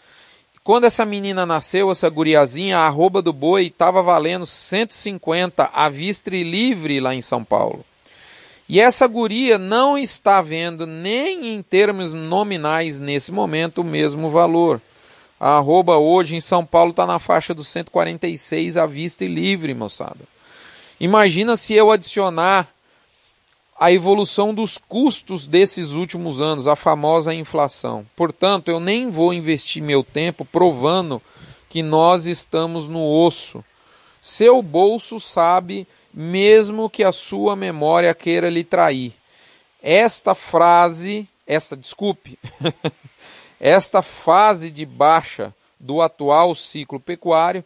Quando 0.64 0.84
essa 0.84 1.04
menina 1.04 1.44
nasceu, 1.44 1.90
essa 1.90 2.08
guriazinha, 2.08 2.78
a 2.78 2.86
arroba 2.86 3.20
do 3.20 3.32
boi 3.32 3.66
estava 3.66 4.00
valendo 4.00 4.46
150 4.46 5.68
à 5.72 5.88
vista 5.88 6.34
e 6.36 6.44
livre 6.44 7.00
lá 7.00 7.12
em 7.12 7.20
São 7.20 7.42
Paulo. 7.42 7.84
E 8.68 8.78
essa 8.78 9.08
guria 9.08 9.58
não 9.58 9.98
está 9.98 10.40
vendo 10.40 10.86
nem 10.86 11.48
em 11.52 11.62
termos 11.62 12.12
nominais 12.12 13.00
nesse 13.00 13.32
momento 13.32 13.80
o 13.80 13.84
mesmo 13.84 14.30
valor. 14.30 14.80
A 15.38 15.56
arroba 15.56 15.96
hoje 15.96 16.36
em 16.36 16.40
São 16.40 16.64
Paulo 16.64 16.92
está 16.92 17.04
na 17.06 17.18
faixa 17.18 17.52
dos 17.52 17.66
146 17.66 18.76
à 18.76 18.86
vista 18.86 19.24
e 19.24 19.28
livre, 19.28 19.74
moçada. 19.74 20.20
Imagina 21.00 21.56
se 21.56 21.74
eu 21.74 21.90
adicionar 21.90 22.68
a 23.82 23.90
evolução 23.90 24.54
dos 24.54 24.78
custos 24.78 25.44
desses 25.48 25.90
últimos 25.90 26.40
anos, 26.40 26.68
a 26.68 26.76
famosa 26.76 27.34
inflação. 27.34 28.06
Portanto, 28.14 28.68
eu 28.70 28.78
nem 28.78 29.10
vou 29.10 29.34
investir 29.34 29.82
meu 29.82 30.04
tempo 30.04 30.44
provando 30.44 31.20
que 31.68 31.82
nós 31.82 32.28
estamos 32.28 32.86
no 32.86 33.04
osso. 33.04 33.64
Seu 34.20 34.62
bolso 34.62 35.18
sabe 35.18 35.84
mesmo 36.14 36.88
que 36.88 37.02
a 37.02 37.10
sua 37.10 37.56
memória 37.56 38.14
queira 38.14 38.48
lhe 38.48 38.62
trair. 38.62 39.14
Esta 39.82 40.32
frase, 40.32 41.28
esta, 41.44 41.76
desculpe, 41.76 42.38
esta 43.58 44.00
fase 44.00 44.70
de 44.70 44.86
baixa 44.86 45.52
do 45.80 46.00
atual 46.00 46.54
ciclo 46.54 47.00
pecuário 47.00 47.64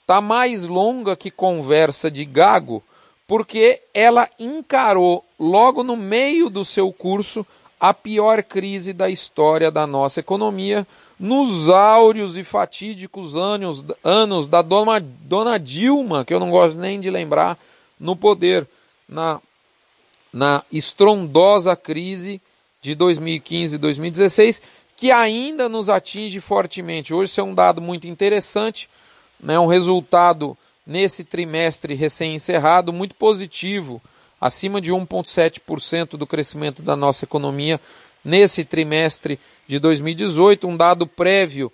está 0.00 0.22
mais 0.22 0.64
longa 0.64 1.14
que 1.14 1.30
conversa 1.30 2.10
de 2.10 2.24
gago, 2.24 2.82
porque 3.28 3.82
ela 3.92 4.28
encarou 4.38 5.22
logo 5.38 5.84
no 5.84 5.94
meio 5.94 6.48
do 6.48 6.64
seu 6.64 6.90
curso 6.90 7.46
a 7.78 7.92
pior 7.92 8.42
crise 8.42 8.94
da 8.94 9.10
história 9.10 9.70
da 9.70 9.86
nossa 9.86 10.18
economia, 10.18 10.86
nos 11.20 11.68
áureos 11.68 12.38
e 12.38 12.42
fatídicos 12.42 13.36
anos, 13.36 13.84
anos 14.02 14.48
da 14.48 14.62
dona, 14.62 14.98
dona 14.98 15.58
Dilma, 15.58 16.24
que 16.24 16.32
eu 16.32 16.40
não 16.40 16.50
gosto 16.50 16.78
nem 16.78 16.98
de 16.98 17.10
lembrar, 17.10 17.58
no 18.00 18.16
poder 18.16 18.66
na, 19.06 19.40
na 20.32 20.64
estrondosa 20.72 21.76
crise 21.76 22.40
de 22.80 22.94
2015 22.94 23.74
e 23.76 23.78
2016, 23.78 24.62
que 24.96 25.12
ainda 25.12 25.68
nos 25.68 25.90
atinge 25.90 26.40
fortemente. 26.40 27.12
Hoje 27.12 27.30
isso 27.30 27.40
é 27.40 27.44
um 27.44 27.54
dado 27.54 27.80
muito 27.82 28.08
interessante, 28.08 28.88
né, 29.38 29.58
um 29.58 29.66
resultado 29.66 30.56
nesse 30.88 31.22
trimestre 31.22 31.94
recém-encerrado 31.94 32.94
muito 32.94 33.14
positivo, 33.14 34.00
acima 34.40 34.80
de 34.80 34.90
1,7% 34.90 36.16
do 36.16 36.26
crescimento 36.26 36.82
da 36.82 36.96
nossa 36.96 37.26
economia 37.26 37.78
nesse 38.24 38.64
trimestre 38.64 39.38
de 39.66 39.78
2018, 39.78 40.66
um 40.66 40.76
dado 40.76 41.06
prévio 41.06 41.70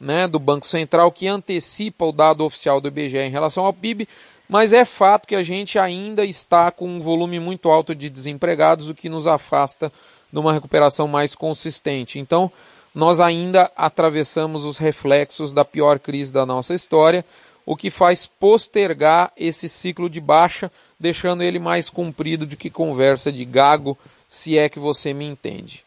né, 0.00 0.26
do 0.26 0.40
Banco 0.40 0.66
Central 0.66 1.12
que 1.12 1.28
antecipa 1.28 2.04
o 2.04 2.12
dado 2.12 2.44
oficial 2.44 2.80
do 2.80 2.88
IBGE 2.88 3.18
em 3.18 3.30
relação 3.30 3.64
ao 3.64 3.72
PIB, 3.72 4.08
mas 4.48 4.72
é 4.72 4.84
fato 4.84 5.28
que 5.28 5.36
a 5.36 5.42
gente 5.44 5.78
ainda 5.78 6.24
está 6.24 6.70
com 6.72 6.88
um 6.88 7.00
volume 7.00 7.38
muito 7.38 7.68
alto 7.70 7.94
de 7.94 8.10
desempregados, 8.10 8.88
o 8.90 8.94
que 8.94 9.08
nos 9.08 9.28
afasta 9.28 9.92
de 10.32 10.38
uma 10.38 10.52
recuperação 10.52 11.06
mais 11.06 11.34
consistente. 11.34 12.18
Então, 12.18 12.50
nós 12.92 13.20
ainda 13.20 13.70
atravessamos 13.76 14.64
os 14.64 14.78
reflexos 14.78 15.52
da 15.52 15.64
pior 15.64 15.98
crise 15.98 16.32
da 16.32 16.44
nossa 16.44 16.74
história, 16.74 17.24
o 17.66 17.76
que 17.76 17.90
faz 17.90 18.26
postergar 18.26 19.32
esse 19.36 19.68
ciclo 19.68 20.08
de 20.08 20.20
baixa, 20.20 20.70
deixando 20.98 21.42
ele 21.42 21.58
mais 21.58 21.90
comprido 21.90 22.46
do 22.46 22.56
que 22.56 22.70
conversa 22.70 23.32
de 23.32 23.44
gago, 23.44 23.98
se 24.28 24.56
é 24.56 24.68
que 24.68 24.78
você 24.78 25.12
me 25.12 25.24
entende. 25.24 25.84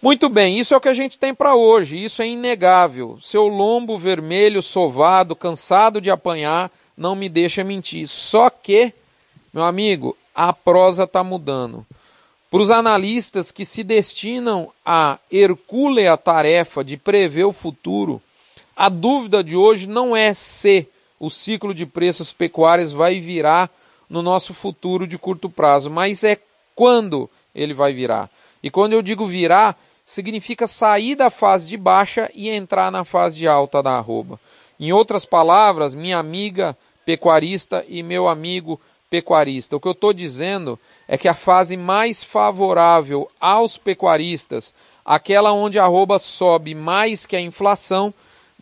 Muito 0.00 0.28
bem, 0.28 0.58
isso 0.58 0.72
é 0.72 0.76
o 0.76 0.80
que 0.80 0.88
a 0.88 0.94
gente 0.94 1.18
tem 1.18 1.34
para 1.34 1.54
hoje, 1.54 2.02
isso 2.02 2.22
é 2.22 2.26
inegável. 2.26 3.18
Seu 3.20 3.46
lombo 3.46 3.96
vermelho, 3.96 4.62
sovado, 4.62 5.36
cansado 5.36 6.00
de 6.00 6.10
apanhar, 6.10 6.72
não 6.96 7.14
me 7.14 7.28
deixa 7.28 7.62
mentir. 7.62 8.08
Só 8.08 8.50
que, 8.50 8.92
meu 9.52 9.62
amigo, 9.62 10.16
a 10.34 10.52
prosa 10.52 11.04
está 11.04 11.22
mudando. 11.22 11.86
Para 12.50 12.60
os 12.60 12.70
analistas 12.70 13.52
que 13.52 13.64
se 13.64 13.84
destinam 13.84 14.72
a 14.84 15.18
hercúlea 15.30 16.16
tarefa 16.16 16.82
de 16.82 16.96
prever 16.96 17.44
o 17.44 17.52
futuro, 17.52 18.20
a 18.76 18.88
dúvida 18.88 19.44
de 19.44 19.56
hoje 19.56 19.86
não 19.86 20.16
é 20.16 20.34
se 20.34 20.88
o 21.22 21.30
ciclo 21.30 21.72
de 21.72 21.86
preços 21.86 22.32
pecuários 22.32 22.90
vai 22.90 23.20
virar 23.20 23.70
no 24.10 24.22
nosso 24.22 24.52
futuro 24.52 25.06
de 25.06 25.16
curto 25.16 25.48
prazo, 25.48 25.88
mas 25.88 26.24
é 26.24 26.36
quando 26.74 27.30
ele 27.54 27.72
vai 27.72 27.92
virar. 27.92 28.28
E 28.60 28.68
quando 28.68 28.94
eu 28.94 29.00
digo 29.00 29.24
virar, 29.24 29.78
significa 30.04 30.66
sair 30.66 31.14
da 31.14 31.30
fase 31.30 31.68
de 31.68 31.76
baixa 31.76 32.28
e 32.34 32.50
entrar 32.50 32.90
na 32.90 33.04
fase 33.04 33.36
de 33.38 33.46
alta 33.46 33.80
da 33.80 33.92
arroba. 33.92 34.40
Em 34.80 34.92
outras 34.92 35.24
palavras, 35.24 35.94
minha 35.94 36.18
amiga 36.18 36.76
pecuarista 37.06 37.84
e 37.88 38.02
meu 38.02 38.26
amigo 38.26 38.80
pecuarista, 39.08 39.76
o 39.76 39.80
que 39.80 39.86
eu 39.86 39.92
estou 39.92 40.12
dizendo 40.12 40.76
é 41.06 41.16
que 41.16 41.28
a 41.28 41.34
fase 41.34 41.76
mais 41.76 42.24
favorável 42.24 43.30
aos 43.40 43.78
pecuaristas, 43.78 44.74
aquela 45.04 45.52
onde 45.52 45.78
a 45.78 45.84
arroba 45.84 46.18
sobe 46.18 46.74
mais 46.74 47.26
que 47.26 47.36
a 47.36 47.40
inflação, 47.40 48.12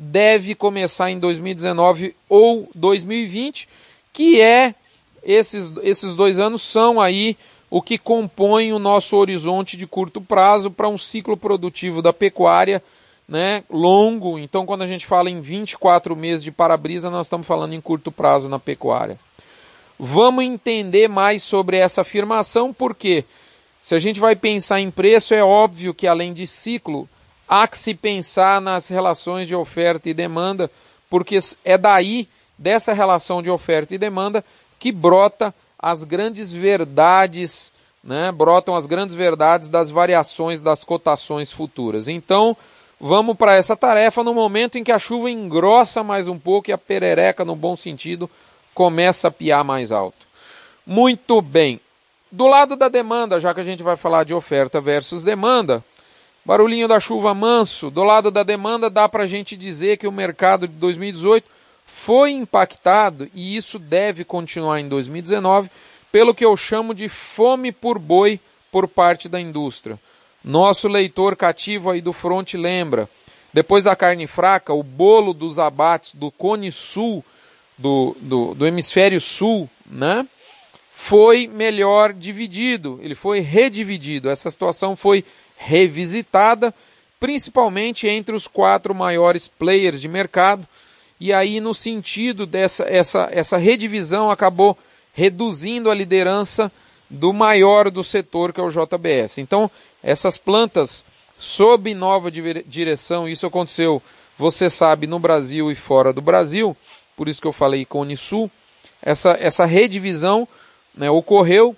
deve 0.02 0.54
começar 0.54 1.10
em 1.10 1.18
2019 1.18 2.16
ou 2.26 2.70
2020, 2.74 3.68
que 4.14 4.40
é 4.40 4.74
esses, 5.22 5.70
esses 5.82 6.16
dois 6.16 6.38
anos 6.38 6.62
são 6.62 6.98
aí 6.98 7.36
o 7.68 7.82
que 7.82 7.98
compõe 7.98 8.72
o 8.72 8.78
nosso 8.78 9.14
horizonte 9.14 9.76
de 9.76 9.86
curto 9.86 10.18
prazo 10.18 10.70
para 10.70 10.88
um 10.88 10.96
ciclo 10.96 11.36
produtivo 11.36 12.00
da 12.00 12.14
pecuária 12.14 12.82
né, 13.28 13.62
longo. 13.68 14.38
Então, 14.38 14.64
quando 14.64 14.82
a 14.82 14.86
gente 14.86 15.04
fala 15.04 15.28
em 15.28 15.42
24 15.42 16.16
meses 16.16 16.42
de 16.42 16.50
para-brisa, 16.50 17.10
nós 17.10 17.26
estamos 17.26 17.46
falando 17.46 17.74
em 17.74 17.80
curto 17.80 18.10
prazo 18.10 18.48
na 18.48 18.58
pecuária. 18.58 19.18
Vamos 19.98 20.44
entender 20.44 21.08
mais 21.08 21.42
sobre 21.42 21.76
essa 21.76 22.00
afirmação, 22.00 22.72
porque 22.72 23.22
se 23.82 23.94
a 23.94 23.98
gente 23.98 24.18
vai 24.18 24.34
pensar 24.34 24.80
em 24.80 24.90
preço, 24.90 25.34
é 25.34 25.44
óbvio 25.44 25.92
que 25.92 26.06
além 26.06 26.32
de 26.32 26.46
ciclo, 26.46 27.06
há 27.50 27.66
que 27.66 27.76
se 27.76 27.94
pensar 27.94 28.60
nas 28.60 28.86
relações 28.86 29.48
de 29.48 29.56
oferta 29.56 30.08
e 30.08 30.14
demanda, 30.14 30.70
porque 31.10 31.36
é 31.64 31.76
daí, 31.76 32.28
dessa 32.56 32.92
relação 32.92 33.42
de 33.42 33.50
oferta 33.50 33.92
e 33.92 33.98
demanda, 33.98 34.44
que 34.78 34.92
brota 34.92 35.52
as 35.76 36.04
grandes 36.04 36.52
verdades, 36.52 37.72
né, 38.04 38.30
brotam 38.30 38.76
as 38.76 38.86
grandes 38.86 39.16
verdades 39.16 39.68
das 39.68 39.90
variações 39.90 40.62
das 40.62 40.84
cotações 40.84 41.50
futuras. 41.50 42.06
Então, 42.06 42.56
vamos 43.00 43.36
para 43.36 43.56
essa 43.56 43.76
tarefa 43.76 44.22
no 44.22 44.32
momento 44.32 44.78
em 44.78 44.84
que 44.84 44.92
a 44.92 44.98
chuva 45.00 45.28
engrossa 45.28 46.04
mais 46.04 46.28
um 46.28 46.38
pouco 46.38 46.70
e 46.70 46.72
a 46.72 46.78
perereca, 46.78 47.44
no 47.44 47.56
bom 47.56 47.74
sentido, 47.74 48.30
começa 48.72 49.26
a 49.26 49.32
piar 49.32 49.64
mais 49.64 49.90
alto. 49.90 50.24
Muito 50.86 51.42
bem. 51.42 51.80
Do 52.30 52.46
lado 52.46 52.76
da 52.76 52.88
demanda, 52.88 53.40
já 53.40 53.52
que 53.52 53.60
a 53.60 53.64
gente 53.64 53.82
vai 53.82 53.96
falar 53.96 54.22
de 54.22 54.32
oferta 54.32 54.80
versus 54.80 55.24
demanda, 55.24 55.82
barulhinho 56.44 56.88
da 56.88 56.98
chuva 57.00 57.34
manso, 57.34 57.90
do 57.90 58.02
lado 58.02 58.30
da 58.30 58.42
demanda 58.42 58.88
dá 58.88 59.08
para 59.08 59.24
a 59.24 59.26
gente 59.26 59.56
dizer 59.56 59.96
que 59.96 60.06
o 60.06 60.12
mercado 60.12 60.66
de 60.66 60.74
2018 60.74 61.46
foi 61.86 62.30
impactado, 62.30 63.28
e 63.34 63.56
isso 63.56 63.78
deve 63.78 64.24
continuar 64.24 64.80
em 64.80 64.88
2019, 64.88 65.70
pelo 66.10 66.34
que 66.34 66.44
eu 66.44 66.56
chamo 66.56 66.94
de 66.94 67.08
fome 67.08 67.72
por 67.72 67.98
boi 67.98 68.40
por 68.70 68.86
parte 68.86 69.28
da 69.28 69.40
indústria. 69.40 69.98
Nosso 70.42 70.88
leitor 70.88 71.36
cativo 71.36 71.90
aí 71.90 72.00
do 72.00 72.12
front 72.12 72.54
lembra, 72.54 73.08
depois 73.52 73.84
da 73.84 73.96
carne 73.96 74.26
fraca, 74.26 74.72
o 74.72 74.82
bolo 74.82 75.34
dos 75.34 75.58
abates 75.58 76.14
do 76.14 76.30
Cone 76.30 76.70
Sul, 76.70 77.24
do, 77.76 78.16
do, 78.20 78.54
do 78.54 78.66
hemisfério 78.66 79.20
sul, 79.20 79.68
né? 79.84 80.26
foi 81.00 81.46
melhor 81.46 82.12
dividido, 82.12 83.00
ele 83.02 83.14
foi 83.14 83.40
redividido. 83.40 84.28
Essa 84.28 84.50
situação 84.50 84.94
foi 84.94 85.24
revisitada, 85.62 86.74
principalmente 87.20 88.08
entre 88.08 88.34
os 88.34 88.48
quatro 88.48 88.94
maiores 88.94 89.46
players 89.46 90.00
de 90.00 90.08
mercado, 90.08 90.66
e 91.20 91.34
aí 91.34 91.60
no 91.60 91.74
sentido 91.74 92.46
dessa 92.46 92.84
essa, 92.84 93.28
essa 93.30 93.58
redivisão 93.58 94.30
acabou 94.30 94.76
reduzindo 95.12 95.90
a 95.90 95.94
liderança 95.94 96.72
do 97.10 97.30
maior 97.30 97.90
do 97.90 98.02
setor 98.02 98.54
que 98.54 98.60
é 98.60 98.64
o 98.64 98.70
JBS. 98.70 99.36
Então, 99.36 99.70
essas 100.02 100.38
plantas 100.38 101.04
sob 101.38 101.92
nova 101.94 102.30
direção, 102.30 103.28
isso 103.28 103.46
aconteceu, 103.46 104.02
você 104.38 104.70
sabe, 104.70 105.06
no 105.06 105.18
Brasil 105.18 105.70
e 105.70 105.74
fora 105.74 106.10
do 106.10 106.22
Brasil, 106.22 106.74
por 107.14 107.28
isso 107.28 107.40
que 107.40 107.46
eu 107.46 107.52
falei 107.52 107.84
com 107.84 107.98
o 107.98 108.02
Unisul, 108.02 108.50
essa, 109.02 109.32
essa 109.38 109.66
redivisão 109.66 110.48
né, 110.94 111.10
ocorreu 111.10 111.76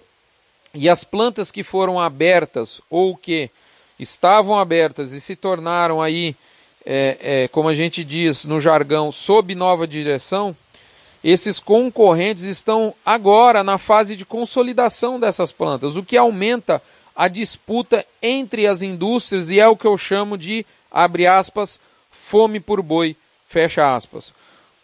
e 0.73 0.89
as 0.89 1.03
plantas 1.03 1.51
que 1.51 1.65
foram 1.65 1.99
abertas 1.99 2.81
ou 2.89 3.17
que 3.17 3.51
estavam 4.03 4.59
abertas 4.59 5.13
e 5.13 5.21
se 5.21 5.37
tornaram 5.37 6.03
aí 6.03 6.37
é, 6.85 7.17
é, 7.21 7.49
como 7.49 7.69
a 7.69 7.75
gente 7.75 8.05
diz 8.05 8.45
no 8.45 8.61
jargão, 8.61 9.13
sob 9.13 9.55
nova 9.55 9.87
direção, 9.87 10.57
esses 11.23 11.61
concorrentes 11.61 12.45
estão 12.45 12.95
agora 13.05 13.63
na 13.63 13.79
fase 13.79 14.17
de 14.17 14.25
consolidação 14.25 15.21
dessas 15.21 15.53
plantas, 15.53 15.97
o 15.97 16.03
que 16.03 16.17
aumenta 16.17 16.83
a 17.15 17.29
disputa 17.29 18.05
entre 18.21 18.67
as 18.67 18.83
indústrias 18.83 19.51
e 19.51 19.61
é 19.61 19.69
o 19.69 19.77
que 19.77 19.87
eu 19.87 19.97
chamo 19.97 20.37
de, 20.37 20.67
abre 20.91 21.27
aspas, 21.27 21.81
fome 22.11 22.59
por 22.59 22.83
boi, 22.83 23.17
fecha 23.47 23.95
aspas. 23.95 24.35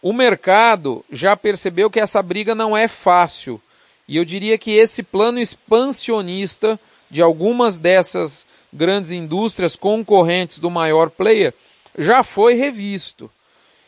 O 0.01 0.13
mercado 0.13 1.03
já 1.11 1.35
percebeu 1.35 1.89
que 1.89 1.99
essa 1.99 2.23
briga 2.23 2.55
não 2.55 2.77
é 2.77 2.87
fácil 2.87 3.61
e 4.07 4.15
eu 4.15 4.23
diria 4.23 4.57
que 4.57 4.71
esse 4.71 5.03
plano 5.03 5.39
expansionista 5.39 6.79
de 7.11 7.21
algumas 7.21 7.77
dessas 7.77 8.47
grandes 8.71 9.11
indústrias 9.11 9.75
concorrentes 9.75 10.59
do 10.59 10.69
maior 10.69 11.09
player 11.09 11.53
já 11.97 12.23
foi 12.23 12.53
revisto. 12.53 13.29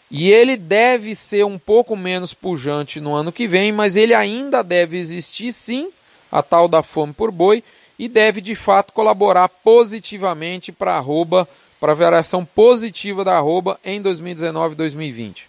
E 0.10 0.30
ele 0.30 0.58
deve 0.58 1.16
ser 1.16 1.46
um 1.46 1.58
pouco 1.58 1.96
menos 1.96 2.34
pujante 2.34 3.00
no 3.00 3.14
ano 3.14 3.32
que 3.32 3.48
vem, 3.48 3.72
mas 3.72 3.96
ele 3.96 4.14
ainda 4.14 4.62
deve 4.62 4.98
existir 4.98 5.54
sim, 5.54 5.90
a 6.30 6.44
tal 6.44 6.68
da 6.68 6.84
fome 6.84 7.14
por 7.14 7.32
boi, 7.32 7.64
e 7.98 8.10
deve 8.10 8.42
de 8.42 8.54
fato 8.54 8.92
colaborar 8.92 9.48
positivamente 9.48 10.72
para 10.72 10.94
a 10.94 10.98
arroba, 10.98 11.48
para 11.80 11.94
a 11.94 11.96
variação 11.96 12.44
positiva 12.44 13.24
da 13.24 13.38
arroba 13.38 13.80
em 13.86 14.02
2019 14.02 14.74
e 14.74 14.78
2020. 14.78 15.48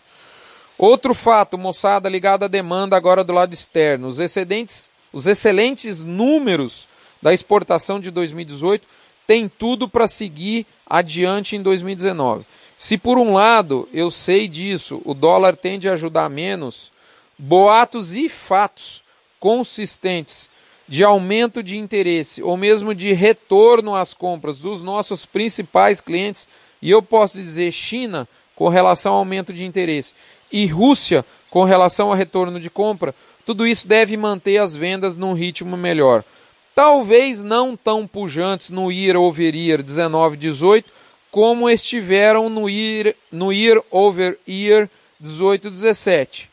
Outro 0.79 1.15
fato, 1.15 1.59
moçada, 1.59 2.09
ligado 2.09 2.45
à 2.45 2.49
demanda 2.49 2.97
agora 2.97 3.25
do 3.25 3.33
lado 3.33 3.53
externo. 3.53 4.07
Os 4.07 4.21
excedentes, 4.21 4.91
os 5.13 5.27
excelentes 5.27 6.05
números 6.05 6.89
da 7.21 7.33
exportação 7.33 8.01
de 8.01 8.11
2018 8.11 8.87
têm 9.33 9.49
tudo 9.49 9.89
para 9.89 10.07
seguir 10.07 10.67
adiante 10.87 11.57
em 11.57 11.63
2019. 11.63 12.45
Se 12.79 12.99
por 12.99 13.17
um 13.17 13.33
lado 13.33 13.89
eu 13.91 14.11
sei 14.11 14.47
disso, 14.47 15.01
o 15.07 15.15
dólar 15.15 15.57
tende 15.57 15.89
a 15.89 15.95
ajudar 15.95 16.29
menos, 16.29 16.93
boatos 17.39 18.13
e 18.15 18.29
fatos 18.29 19.03
consistentes 19.41 20.51
de 20.87 21.03
aumento 21.03 21.63
de 21.63 21.79
interesse 21.79 22.43
ou 22.43 22.59
mesmo 22.59 22.95
de 22.95 23.15
retorno 23.15 23.95
às 23.95 24.13
compras 24.13 24.59
dos 24.59 24.83
nossos 24.83 25.25
principais 25.25 25.99
clientes, 25.99 26.47
e 26.83 26.91
eu 26.91 27.01
posso 27.01 27.39
dizer 27.39 27.73
China 27.73 28.29
com 28.55 28.69
relação 28.69 29.15
ao 29.15 29.21
aumento 29.21 29.51
de 29.51 29.65
interesse 29.65 30.15
e 30.53 30.67
Rússia 30.67 31.25
com 31.49 31.65
relação 31.65 32.11
ao 32.11 32.15
retorno 32.15 32.61
de 32.61 32.69
compra, 32.69 33.15
tudo 33.47 33.67
isso 33.67 33.89
deve 33.89 34.15
manter 34.15 34.59
as 34.59 34.77
vendas 34.77 35.17
num 35.17 35.33
ritmo 35.33 35.75
melhor. 35.75 36.23
Talvez 36.75 37.43
não 37.43 37.77
tão 37.77 38.07
pujantes 38.07 38.71
no 38.71 38.91
year 38.91 39.17
over 39.17 39.55
year 39.55 39.83
19 39.83 40.37
18, 40.37 40.91
como 41.31 41.69
estiveram 41.69 42.49
no 42.49 42.69
year, 42.69 43.15
no 43.31 43.53
year 43.53 43.83
over 43.91 44.39
year 44.49 44.89
18 45.21 45.71
17. 45.71 46.51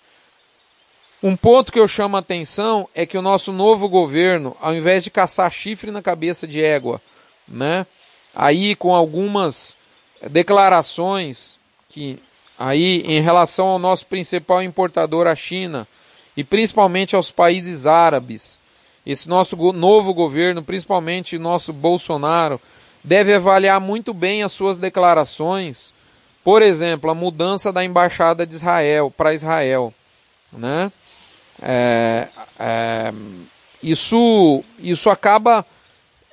Um 1.21 1.35
ponto 1.35 1.71
que 1.71 1.79
eu 1.79 1.87
chamo 1.87 2.15
a 2.15 2.19
atenção 2.19 2.87
é 2.95 3.05
que 3.05 3.17
o 3.17 3.21
nosso 3.21 3.51
novo 3.51 3.89
governo, 3.89 4.55
ao 4.61 4.73
invés 4.73 5.03
de 5.03 5.11
caçar 5.11 5.51
chifre 5.51 5.91
na 5.91 6.01
cabeça 6.01 6.47
de 6.47 6.63
égua, 6.63 7.01
né, 7.45 7.85
aí 8.33 8.73
com 8.75 8.95
algumas 8.95 9.75
declarações 10.29 11.59
que 11.89 12.19
aí 12.57 13.01
em 13.05 13.21
relação 13.21 13.67
ao 13.67 13.79
nosso 13.79 14.05
principal 14.05 14.61
importador, 14.61 15.27
a 15.27 15.35
China, 15.35 15.87
e 16.37 16.43
principalmente 16.43 17.15
aos 17.15 17.31
países 17.31 17.85
árabes, 17.85 18.59
esse 19.05 19.27
nosso 19.27 19.55
novo 19.73 20.13
governo, 20.13 20.63
principalmente 20.63 21.37
nosso 21.37 21.73
Bolsonaro, 21.73 22.59
deve 23.03 23.33
avaliar 23.33 23.79
muito 23.79 24.13
bem 24.13 24.43
as 24.43 24.51
suas 24.51 24.77
declarações. 24.77 25.93
Por 26.43 26.61
exemplo, 26.61 27.09
a 27.09 27.15
mudança 27.15 27.71
da 27.71 27.83
embaixada 27.83 28.45
de 28.45 28.55
Israel 28.55 29.11
para 29.15 29.33
Israel, 29.33 29.93
né? 30.51 30.91
É, 31.61 32.27
é, 32.57 33.13
isso, 33.83 34.63
isso 34.79 35.09
acaba 35.09 35.65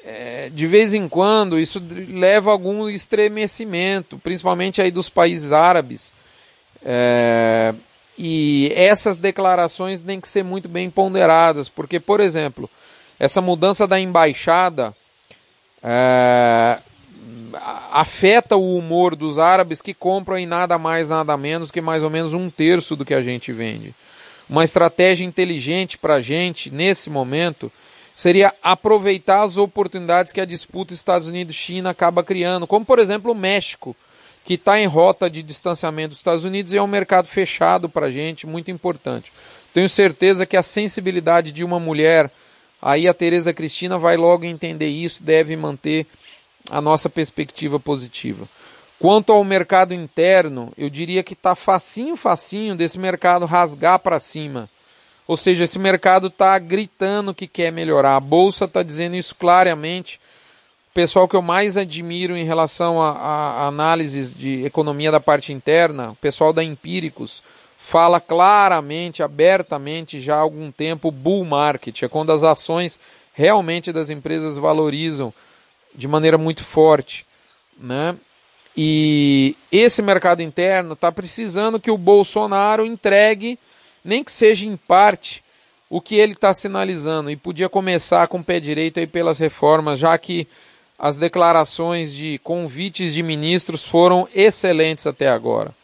é, 0.04 0.50
de 0.52 0.66
vez 0.66 0.94
em 0.94 1.08
quando, 1.08 1.58
isso 1.58 1.82
leva 2.08 2.50
a 2.50 2.52
algum 2.52 2.88
estremecimento, 2.88 4.18
principalmente 4.18 4.80
aí 4.80 4.90
dos 4.90 5.08
países 5.08 5.52
árabes. 5.52 6.12
E 8.18 8.72
essas 8.74 9.18
declarações 9.18 10.00
têm 10.00 10.20
que 10.20 10.28
ser 10.28 10.42
muito 10.42 10.68
bem 10.68 10.88
ponderadas, 10.88 11.68
porque, 11.68 12.00
por 12.00 12.20
exemplo, 12.20 12.68
essa 13.18 13.40
mudança 13.40 13.86
da 13.86 14.00
embaixada 14.00 14.94
é, 15.82 16.78
afeta 17.92 18.56
o 18.56 18.76
humor 18.76 19.14
dos 19.14 19.38
árabes 19.38 19.82
que 19.82 19.94
compram 19.94 20.38
em 20.38 20.46
nada 20.46 20.78
mais, 20.78 21.08
nada 21.08 21.36
menos 21.36 21.70
que 21.70 21.80
mais 21.80 22.02
ou 22.02 22.10
menos 22.10 22.32
um 22.32 22.50
terço 22.50 22.96
do 22.96 23.04
que 23.04 23.14
a 23.14 23.22
gente 23.22 23.52
vende. 23.52 23.94
Uma 24.48 24.64
estratégia 24.64 25.24
inteligente 25.24 25.98
para 25.98 26.14
a 26.14 26.20
gente, 26.20 26.70
nesse 26.70 27.10
momento, 27.10 27.70
seria 28.14 28.54
aproveitar 28.62 29.42
as 29.42 29.58
oportunidades 29.58 30.32
que 30.32 30.40
a 30.40 30.44
disputa 30.44 30.94
Estados 30.94 31.26
Unidos-China 31.26 31.90
acaba 31.90 32.22
criando, 32.22 32.66
como 32.66 32.84
por 32.84 32.98
exemplo 32.98 33.32
o 33.32 33.34
México, 33.34 33.94
que 34.46 34.54
está 34.54 34.80
em 34.80 34.86
rota 34.86 35.28
de 35.28 35.42
distanciamento 35.42 36.10
dos 36.10 36.18
Estados 36.18 36.44
Unidos 36.44 36.72
e 36.72 36.78
é 36.78 36.82
um 36.82 36.86
mercado 36.86 37.26
fechado 37.26 37.88
para 37.88 38.06
a 38.06 38.10
gente, 38.12 38.46
muito 38.46 38.70
importante. 38.70 39.32
Tenho 39.74 39.88
certeza 39.88 40.46
que 40.46 40.56
a 40.56 40.62
sensibilidade 40.62 41.50
de 41.50 41.64
uma 41.64 41.80
mulher, 41.80 42.30
aí 42.80 43.08
a 43.08 43.12
Tereza 43.12 43.52
Cristina 43.52 43.98
vai 43.98 44.16
logo 44.16 44.44
entender 44.44 44.86
isso, 44.86 45.24
deve 45.24 45.56
manter 45.56 46.06
a 46.70 46.80
nossa 46.80 47.10
perspectiva 47.10 47.80
positiva. 47.80 48.48
Quanto 49.00 49.32
ao 49.32 49.42
mercado 49.42 49.92
interno, 49.92 50.72
eu 50.78 50.88
diria 50.88 51.24
que 51.24 51.34
está 51.34 51.56
facinho, 51.56 52.14
facinho 52.14 52.76
desse 52.76 53.00
mercado 53.00 53.46
rasgar 53.46 53.98
para 53.98 54.20
cima. 54.20 54.70
Ou 55.26 55.36
seja, 55.36 55.64
esse 55.64 55.78
mercado 55.78 56.28
está 56.28 56.56
gritando 56.56 57.34
que 57.34 57.48
quer 57.48 57.72
melhorar. 57.72 58.14
A 58.14 58.20
Bolsa 58.20 58.66
está 58.66 58.80
dizendo 58.80 59.16
isso 59.16 59.34
claramente. 59.34 60.20
Pessoal 60.96 61.28
que 61.28 61.36
eu 61.36 61.42
mais 61.42 61.76
admiro 61.76 62.34
em 62.34 62.44
relação 62.46 63.02
a, 63.02 63.10
a 63.10 63.66
análises 63.66 64.34
de 64.34 64.64
economia 64.64 65.10
da 65.10 65.20
parte 65.20 65.52
interna, 65.52 66.12
o 66.12 66.14
pessoal 66.14 66.54
da 66.54 66.64
Empíricos, 66.64 67.42
fala 67.78 68.18
claramente, 68.18 69.22
abertamente 69.22 70.18
já 70.22 70.36
há 70.36 70.40
algum 70.40 70.72
tempo, 70.72 71.10
bull 71.10 71.44
market, 71.44 72.02
é 72.02 72.08
quando 72.08 72.32
as 72.32 72.42
ações 72.42 72.98
realmente 73.34 73.92
das 73.92 74.08
empresas 74.08 74.56
valorizam 74.56 75.34
de 75.94 76.08
maneira 76.08 76.38
muito 76.38 76.64
forte. 76.64 77.26
Né? 77.78 78.16
E 78.74 79.54
esse 79.70 80.00
mercado 80.00 80.40
interno 80.40 80.94
está 80.94 81.12
precisando 81.12 81.78
que 81.78 81.90
o 81.90 81.98
Bolsonaro 81.98 82.86
entregue, 82.86 83.58
nem 84.02 84.24
que 84.24 84.32
seja 84.32 84.64
em 84.64 84.78
parte, 84.78 85.44
o 85.90 86.00
que 86.00 86.14
ele 86.14 86.32
está 86.32 86.54
sinalizando. 86.54 87.30
E 87.30 87.36
podia 87.36 87.68
começar 87.68 88.26
com 88.28 88.38
o 88.38 88.44
pé 88.44 88.58
direito 88.58 88.98
aí 88.98 89.06
pelas 89.06 89.38
reformas, 89.38 89.98
já 89.98 90.16
que 90.16 90.48
as 90.98 91.18
declarações 91.18 92.12
de 92.12 92.38
convites 92.42 93.12
de 93.12 93.22
ministros 93.22 93.84
foram 93.84 94.28
excelentes 94.34 95.06
até 95.06 95.28
agora. 95.28 95.74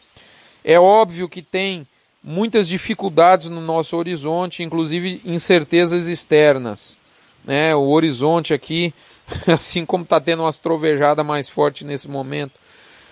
É 0.63 0.79
óbvio 0.79 1.29
que 1.29 1.41
tem 1.41 1.85
muitas 2.23 2.67
dificuldades 2.67 3.49
no 3.49 3.61
nosso 3.61 3.97
horizonte, 3.97 4.63
inclusive 4.63 5.21
incertezas 5.25 6.07
externas. 6.07 6.97
Né? 7.43 7.75
O 7.75 7.89
horizonte 7.89 8.53
aqui, 8.53 8.93
assim 9.45 9.85
como 9.85 10.03
está 10.03 10.19
tendo 10.19 10.43
umas 10.43 10.57
trovejadas 10.57 11.25
mais 11.25 11.49
fortes 11.49 11.85
nesse 11.85 12.09
momento, 12.09 12.63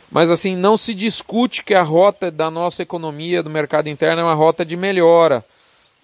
mas 0.09 0.29
assim, 0.29 0.57
não 0.57 0.75
se 0.75 0.93
discute 0.93 1.63
que 1.63 1.73
a 1.73 1.83
rota 1.83 2.29
da 2.29 2.51
nossa 2.51 2.81
economia, 2.81 3.41
do 3.41 3.49
mercado 3.49 3.87
interno, 3.87 4.21
é 4.21 4.25
uma 4.25 4.33
rota 4.33 4.65
de 4.65 4.75
melhora, 4.75 5.43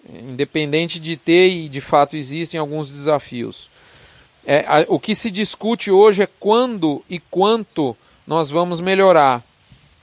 independente 0.08 0.98
de 0.98 1.16
ter 1.16 1.50
e 1.50 1.68
de 1.68 1.80
fato 1.82 2.16
existem 2.16 2.58
alguns 2.58 2.90
desafios. 2.90 3.68
É, 4.46 4.64
a, 4.66 4.84
o 4.88 4.98
que 4.98 5.14
se 5.14 5.30
discute 5.30 5.90
hoje 5.90 6.22
é 6.22 6.28
quando 6.38 7.04
e 7.08 7.18
quanto 7.18 7.96
nós 8.26 8.50
vamos 8.50 8.80
melhorar. 8.80 9.42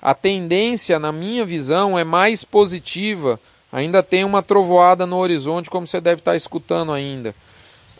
A 0.01 0.13
tendência, 0.13 0.99
na 0.99 1.11
minha 1.11 1.45
visão, 1.45 1.97
é 1.97 2.03
mais 2.03 2.43
positiva. 2.43 3.39
Ainda 3.71 4.03
tem 4.03 4.23
uma 4.23 4.43
trovoada 4.43 5.05
no 5.05 5.17
horizonte, 5.17 5.69
como 5.69 5.87
você 5.87 5.99
deve 5.99 6.21
estar 6.21 6.35
escutando 6.35 6.91
ainda, 6.91 7.35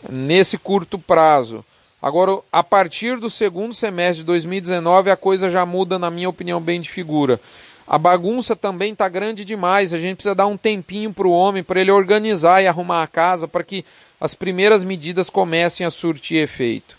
nesse 0.08 0.56
curto 0.56 0.98
prazo. 0.98 1.64
Agora, 2.00 2.38
a 2.52 2.62
partir 2.62 3.18
do 3.18 3.28
segundo 3.28 3.74
semestre 3.74 4.18
de 4.18 4.24
2019, 4.24 5.10
a 5.10 5.16
coisa 5.16 5.50
já 5.50 5.66
muda, 5.66 5.98
na 5.98 6.10
minha 6.10 6.28
opinião, 6.28 6.60
bem 6.60 6.80
de 6.80 6.88
figura. 6.88 7.40
A 7.86 7.98
bagunça 7.98 8.56
também 8.56 8.92
está 8.92 9.08
grande 9.08 9.44
demais. 9.44 9.94
A 9.94 9.98
gente 9.98 10.16
precisa 10.16 10.34
dar 10.34 10.46
um 10.46 10.56
tempinho 10.56 11.12
para 11.12 11.26
o 11.26 11.32
homem, 11.32 11.62
para 11.62 11.80
ele 11.80 11.90
organizar 11.90 12.62
e 12.62 12.66
arrumar 12.66 13.02
a 13.02 13.06
casa, 13.06 13.46
para 13.46 13.62
que 13.62 13.84
as 14.20 14.34
primeiras 14.34 14.84
medidas 14.84 15.28
comecem 15.30 15.86
a 15.86 15.90
surtir 15.90 16.42
efeito. 16.42 16.96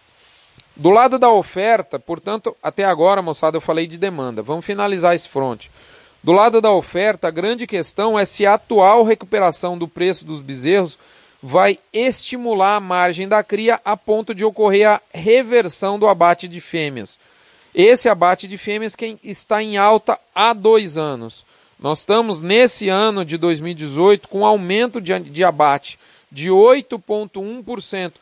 Do 0.75 0.91
lado 0.91 1.17
da 1.17 1.31
oferta, 1.31 1.97
portanto, 1.97 2.55
até 2.61 2.85
agora, 2.85 3.21
moçada, 3.21 3.57
eu 3.57 3.61
falei 3.61 3.87
de 3.87 3.97
demanda. 3.97 4.43
Vamos 4.43 4.65
finalizar 4.65 5.15
esse 5.15 5.27
fronte. 5.27 5.71
Do 6.23 6.31
lado 6.31 6.61
da 6.61 6.71
oferta, 6.71 7.27
a 7.27 7.31
grande 7.31 7.65
questão 7.65 8.17
é 8.17 8.25
se 8.25 8.45
a 8.45 8.53
atual 8.53 9.03
recuperação 9.03 9.77
do 9.77 9.87
preço 9.87 10.23
dos 10.23 10.41
bezerros 10.41 10.99
vai 11.41 11.79
estimular 11.91 12.75
a 12.75 12.79
margem 12.79 13.27
da 13.27 13.43
cria 13.43 13.79
a 13.85 13.95
ponto 13.95 14.35
de 14.35 14.43
ocorrer 14.43 14.87
a 14.87 15.01
reversão 15.13 15.97
do 15.97 16.07
abate 16.07 16.47
de 16.47 16.59
fêmeas. 16.61 17.17
Esse 17.73 18.09
abate 18.09 18.47
de 18.47 18.57
fêmeas 18.57 18.95
que 18.95 19.17
está 19.23 19.61
em 19.61 19.77
alta 19.77 20.19
há 20.33 20.53
dois 20.53 20.97
anos. 20.97 21.45
Nós 21.79 21.99
estamos 21.99 22.41
nesse 22.41 22.89
ano 22.89 23.23
de 23.23 23.37
2018 23.37 24.27
com 24.27 24.45
aumento 24.45 24.99
de, 24.99 25.17
de 25.19 25.43
abate 25.43 25.99
de 26.31 26.49
8,1% 26.49 28.13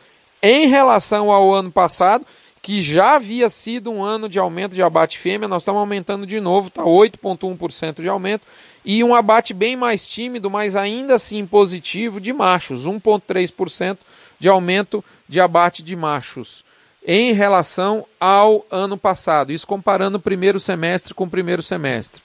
em 0.41 0.68
relação 0.68 1.32
ao 1.32 1.54
ano 1.54 1.72
passado, 1.72 2.26
que 2.62 2.82
já 2.82 3.15
havia 3.15 3.50
sido 3.50 3.91
um 3.91 4.04
ano 4.04 4.28
de 4.28 4.39
aumento 4.39 4.74
de 4.74 4.82
abate 4.82 5.18
fêmea, 5.18 5.48
nós 5.48 5.62
estamos 5.62 5.80
aumentando 5.80 6.26
de 6.26 6.39
novo, 6.39 6.68
está 6.68 6.84
8,1% 6.84 8.02
de 8.02 8.08
aumento, 8.08 8.48
e 8.84 9.04
um 9.04 9.13
abate 9.13 9.54
bem 9.54 9.76
mais 9.76 10.08
tímido, 10.08 10.50
mas 10.50 10.76
ainda 10.76 11.15
assim 11.15 11.46
positivo, 11.46 12.20
de 12.20 12.34
machos, 12.34 12.88
1,3% 12.88 13.98
de 14.39 14.50
aumento 14.50 15.04
de 15.28 15.39
abate 15.39 15.84
de 15.84 15.96
machos 15.96 16.65
em 17.06 17.34
relação 17.34 18.06
ao 18.20 18.65
ano 18.72 18.98
passado, 18.98 19.52
isso 19.52 19.68
comparando 19.68 20.18
o 20.18 20.22
primeiro 20.22 20.60
semestre 20.60 21.13
com 21.13 21.26
o 21.26 21.30
primeiro 21.30 21.62
semestre. 21.62 22.22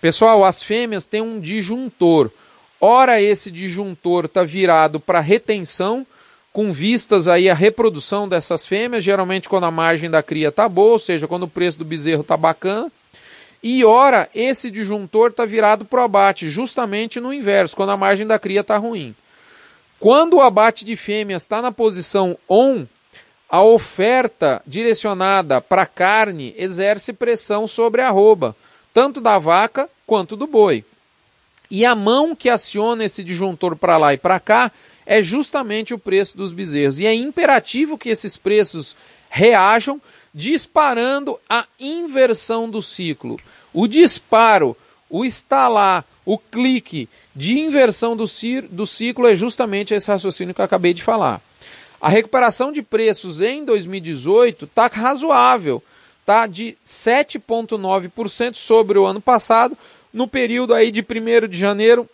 Pessoal, 0.00 0.44
as 0.44 0.62
fêmeas 0.62 1.06
têm 1.06 1.20
um 1.20 1.40
disjuntor. 1.40 2.30
Ora, 2.80 3.20
esse 3.20 3.50
disjuntor 3.50 4.26
está 4.26 4.44
virado 4.44 5.00
para 5.00 5.20
retenção, 5.20 6.06
com 6.52 6.70
vistas 6.70 7.28
aí 7.28 7.48
à 7.48 7.54
reprodução 7.54 8.28
dessas 8.28 8.66
fêmeas, 8.66 9.04
geralmente 9.04 9.48
quando 9.48 9.64
a 9.64 9.70
margem 9.70 10.10
da 10.10 10.22
cria 10.22 10.48
está 10.48 10.68
boa, 10.68 10.92
ou 10.92 10.98
seja, 10.98 11.26
quando 11.26 11.44
o 11.44 11.48
preço 11.48 11.78
do 11.78 11.84
bezerro 11.84 12.22
está 12.22 12.36
bacana. 12.36 12.90
E 13.62 13.84
ora, 13.84 14.28
esse 14.34 14.70
disjuntor 14.70 15.30
está 15.30 15.44
virado 15.44 15.84
para 15.84 16.00
o 16.00 16.04
abate, 16.04 16.48
justamente 16.48 17.20
no 17.20 17.32
inverso, 17.32 17.74
quando 17.74 17.90
a 17.90 17.96
margem 17.96 18.26
da 18.26 18.38
cria 18.38 18.60
está 18.60 18.76
ruim. 18.76 19.14
Quando 19.98 20.34
o 20.34 20.40
abate 20.40 20.84
de 20.84 20.94
fêmeas 20.94 21.42
está 21.42 21.60
na 21.60 21.72
posição 21.72 22.38
on, 22.48 22.86
a 23.48 23.62
oferta 23.62 24.62
direcionada 24.64 25.60
para 25.60 25.86
carne 25.86 26.54
exerce 26.56 27.12
pressão 27.12 27.66
sobre 27.66 28.00
a 28.00 28.08
arroba, 28.08 28.54
tanto 28.94 29.20
da 29.20 29.38
vaca 29.38 29.88
quanto 30.06 30.36
do 30.36 30.46
boi. 30.46 30.84
E 31.70 31.84
a 31.84 31.94
mão 31.94 32.34
que 32.34 32.48
aciona 32.48 33.04
esse 33.04 33.22
disjuntor 33.22 33.76
para 33.76 33.98
lá 33.98 34.14
e 34.14 34.18
para 34.18 34.40
cá 34.40 34.72
é 35.04 35.22
justamente 35.22 35.94
o 35.94 35.98
preço 35.98 36.36
dos 36.36 36.52
bezerros. 36.52 36.98
E 36.98 37.06
é 37.06 37.14
imperativo 37.14 37.98
que 37.98 38.08
esses 38.08 38.36
preços 38.36 38.96
reajam 39.30 40.00
disparando 40.34 41.38
a 41.48 41.66
inversão 41.78 42.68
do 42.68 42.82
ciclo. 42.82 43.36
O 43.72 43.86
disparo, 43.86 44.76
o 45.08 45.24
estalar, 45.24 46.04
o 46.24 46.38
clique 46.38 47.08
de 47.34 47.58
inversão 47.58 48.14
do, 48.16 48.26
do 48.70 48.86
ciclo 48.86 49.26
é 49.26 49.34
justamente 49.34 49.94
esse 49.94 50.08
raciocínio 50.08 50.54
que 50.54 50.60
eu 50.60 50.64
acabei 50.64 50.92
de 50.92 51.02
falar. 51.02 51.40
A 52.00 52.08
recuperação 52.08 52.70
de 52.70 52.82
preços 52.82 53.40
em 53.40 53.64
2018 53.64 54.66
está 54.66 54.86
razoável, 54.86 55.82
tá 56.24 56.46
de 56.46 56.76
7,9% 56.86 58.54
sobre 58.54 58.98
o 58.98 59.06
ano 59.06 59.20
passado, 59.20 59.76
no 60.12 60.26
período 60.26 60.74
aí 60.74 60.90
de 60.90 61.00
1 61.00 61.48
de 61.48 61.56
janeiro 61.58 62.08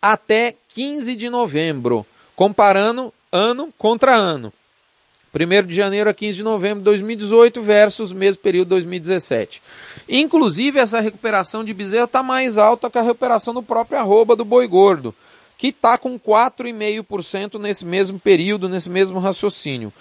até 0.00 0.54
15 0.68 1.14
de 1.14 1.28
novembro, 1.28 2.06
comparando 2.34 3.12
ano 3.30 3.72
contra 3.76 4.14
ano. 4.14 4.52
1 5.32 5.66
de 5.66 5.74
janeiro 5.74 6.10
a 6.10 6.14
15 6.14 6.38
de 6.38 6.42
novembro 6.42 6.78
de 6.78 6.84
2018 6.84 7.62
versus 7.62 8.12
mesmo 8.12 8.42
período 8.42 8.66
de 8.66 8.70
2017. 8.70 9.62
Inclusive, 10.08 10.80
essa 10.80 11.00
recuperação 11.00 11.64
de 11.64 11.72
bezerro 11.72 12.06
está 12.06 12.22
mais 12.22 12.58
alta 12.58 12.90
que 12.90 12.98
a 12.98 13.02
recuperação 13.02 13.54
do 13.54 13.62
próprio 13.62 13.98
arroba 13.98 14.34
do 14.34 14.44
boi 14.44 14.66
gordo, 14.66 15.14
que 15.56 15.68
está 15.68 15.96
com 15.96 16.18
4,5% 16.18 17.60
nesse 17.60 17.86
mesmo 17.86 18.18
período, 18.18 18.68
nesse 18.68 18.90
mesmo 18.90 19.20
raciocínio. 19.20 19.92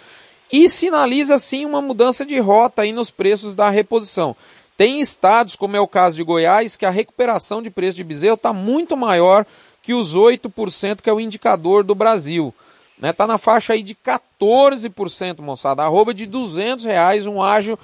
e 0.52 0.68
sinaliza 0.68 1.38
sim 1.38 1.64
uma 1.64 1.80
mudança 1.80 2.26
de 2.26 2.40
rota 2.40 2.82
aí 2.82 2.92
nos 2.92 3.12
preços 3.12 3.54
da 3.54 3.70
reposição. 3.70 4.36
Tem 4.80 5.02
estados, 5.02 5.58
como 5.58 5.76
é 5.76 5.82
o 5.82 5.90
caso 5.90 6.16
de 6.16 6.24
Goiás, 6.24 6.78
que 6.78 6.86
a 6.86 6.90
recuperação 6.90 7.62
de 7.62 7.70
preço 7.70 7.98
de 7.98 8.04
bezerro 8.06 8.36
está 8.36 8.54
muito 8.54 8.96
maior 8.96 9.46
que 9.84 9.94
os 9.94 10.16
8% 10.16 11.02
que 11.02 11.10
é 11.10 11.14
o 11.14 11.20
indicador 11.20 11.84
do 11.84 11.94
Brasil. 11.94 12.56
Está 12.96 13.08
né? 13.08 13.12
Tá 13.12 13.28
na 13.28 13.38
faixa 13.38 13.74
aí 13.74 13.84
de 13.84 13.94
14%, 13.94 15.42
moçada. 15.42 15.84
Arroba 15.84 16.14
de 16.14 16.26
200 16.26 16.86
reais, 16.86 17.28
um 17.28 17.44
ágio 17.44 17.78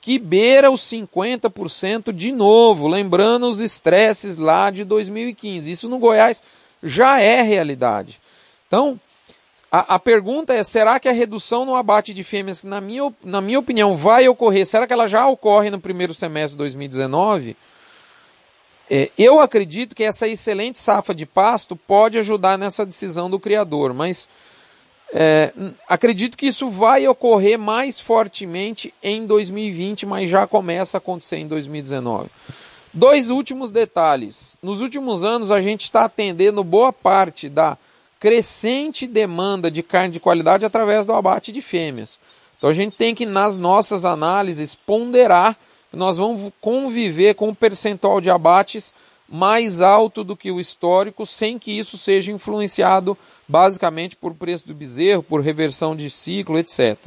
que 0.00 0.18
beira 0.18 0.70
os 0.70 0.80
50% 0.80 2.10
de 2.10 2.32
novo. 2.32 2.88
Lembrando 2.88 3.46
os 3.46 3.60
estresses 3.60 4.38
lá 4.38 4.70
de 4.70 4.82
2015. 4.82 5.70
Isso 5.70 5.90
no 5.90 5.98
Goiás 5.98 6.42
já 6.82 7.20
é 7.20 7.42
realidade. 7.42 8.18
Então, 8.66 8.98
a, 9.70 9.94
a, 9.94 9.98
pergunta 9.98 10.52
é: 10.52 10.62
será 10.64 10.98
que 10.98 11.08
a 11.08 11.12
redução 11.12 11.64
no 11.64 11.74
abate 11.74 12.12
de 12.12 12.24
fêmeas, 12.24 12.60
que 12.60 12.66
na 12.66 12.80
minha, 12.80 13.14
na 13.22 13.40
minha 13.40 13.58
opinião 13.58 13.94
vai 13.94 14.28
ocorrer, 14.28 14.66
será 14.66 14.86
que 14.86 14.92
ela 14.92 15.06
já 15.06 15.26
ocorre 15.28 15.70
no 15.70 15.80
primeiro 15.80 16.12
semestre 16.12 16.52
de 16.52 16.58
2019? 16.58 17.56
É, 18.90 19.10
eu 19.16 19.38
acredito 19.38 19.94
que 19.94 20.02
essa 20.02 20.26
excelente 20.26 20.78
safra 20.78 21.14
de 21.14 21.24
pasto 21.24 21.76
pode 21.76 22.18
ajudar 22.18 22.58
nessa 22.58 22.84
decisão 22.84 23.30
do 23.30 23.38
criador, 23.38 23.94
mas 23.94 24.28
é, 25.12 25.52
acredito 25.88 26.36
que 26.36 26.46
isso 26.46 26.68
vai 26.68 27.06
ocorrer 27.06 27.56
mais 27.56 28.00
fortemente 28.00 28.92
em 29.00 29.24
2020, 29.26 30.06
mas 30.06 30.28
já 30.28 30.44
começa 30.46 30.96
a 30.96 30.98
acontecer 30.98 31.36
em 31.36 31.46
2019. 31.46 32.28
Dois 32.92 33.30
últimos 33.30 33.70
detalhes. 33.70 34.56
Nos 34.60 34.80
últimos 34.80 35.22
anos, 35.22 35.52
a 35.52 35.60
gente 35.60 35.84
está 35.84 36.04
atendendo 36.04 36.64
boa 36.64 36.92
parte 36.92 37.48
da 37.48 37.78
crescente 38.20 39.06
demanda 39.06 39.70
de 39.70 39.82
carne 39.82 40.12
de 40.12 40.20
qualidade 40.20 40.66
através 40.66 41.06
do 41.06 41.14
abate 41.14 41.50
de 41.50 41.62
fêmeas. 41.62 42.18
Então 42.58 42.68
a 42.68 42.74
gente 42.74 42.94
tem 42.94 43.14
que, 43.14 43.24
nas 43.24 43.56
nossas 43.56 44.04
análises, 44.04 44.74
ponderar 44.74 45.56
que 45.90 45.96
nós 45.96 46.18
vamos 46.18 46.52
conviver 46.60 47.34
com 47.34 47.48
um 47.48 47.54
percentual 47.54 48.20
de 48.20 48.28
abates 48.28 48.92
mais 49.26 49.80
alto 49.80 50.22
do 50.22 50.36
que 50.36 50.50
o 50.50 50.60
histórico, 50.60 51.24
sem 51.24 51.58
que 51.58 51.70
isso 51.70 51.96
seja 51.96 52.30
influenciado 52.30 53.16
basicamente 53.48 54.16
por 54.16 54.34
preço 54.34 54.68
do 54.68 54.74
bezerro, 54.74 55.22
por 55.22 55.40
reversão 55.40 55.96
de 55.96 56.10
ciclo, 56.10 56.58
etc. 56.58 56.98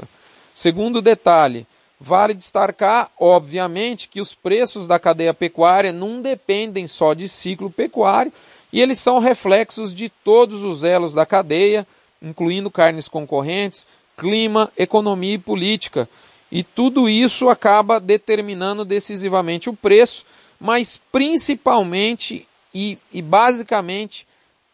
Segundo 0.53 1.01
detalhe, 1.01 1.67
vale 1.99 2.33
destacar, 2.33 3.11
obviamente, 3.19 4.09
que 4.09 4.21
os 4.21 4.33
preços 4.33 4.87
da 4.87 4.97
cadeia 4.97 5.33
pecuária 5.33 5.91
não 5.91 6.21
dependem 6.21 6.87
só 6.87 7.13
de 7.13 7.27
ciclo 7.29 7.69
pecuário, 7.69 8.31
e 8.73 8.81
eles 8.81 8.97
são 8.97 9.19
reflexos 9.19 9.93
de 9.93 10.09
todos 10.09 10.63
os 10.63 10.83
elos 10.83 11.13
da 11.13 11.27
cadeia, 11.27 11.85
incluindo 12.19 12.71
carnes 12.71 13.07
concorrentes, 13.07 13.85
clima, 14.17 14.71
economia 14.75 15.35
e 15.35 15.37
política. 15.37 16.09
E 16.51 16.63
tudo 16.63 17.07
isso 17.07 17.49
acaba 17.49 17.99
determinando 17.99 18.83
decisivamente 18.83 19.69
o 19.69 19.75
preço, 19.75 20.25
mas 20.59 20.99
principalmente 21.11 22.47
e, 22.73 22.97
e 23.11 23.21
basicamente 23.21 24.27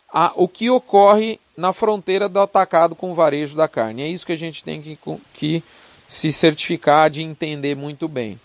a, 0.10 0.32
o 0.34 0.48
que 0.48 0.70
ocorre 0.70 1.38
na 1.58 1.74
fronteira 1.74 2.30
do 2.30 2.40
atacado 2.40 2.96
com 2.96 3.12
o 3.12 3.16
varejo 3.16 3.54
da 3.54 3.68
carne. 3.68 4.04
É 4.04 4.08
isso 4.08 4.26
que 4.26 4.32
a 4.32 4.38
gente 4.38 4.64
tem 4.64 4.82
que, 4.82 4.98
que 5.34 5.62
se 6.08 6.32
certificar 6.32 7.10
de 7.10 7.22
entender 7.22 7.76
muito 7.76 8.08
bem. 8.08 8.40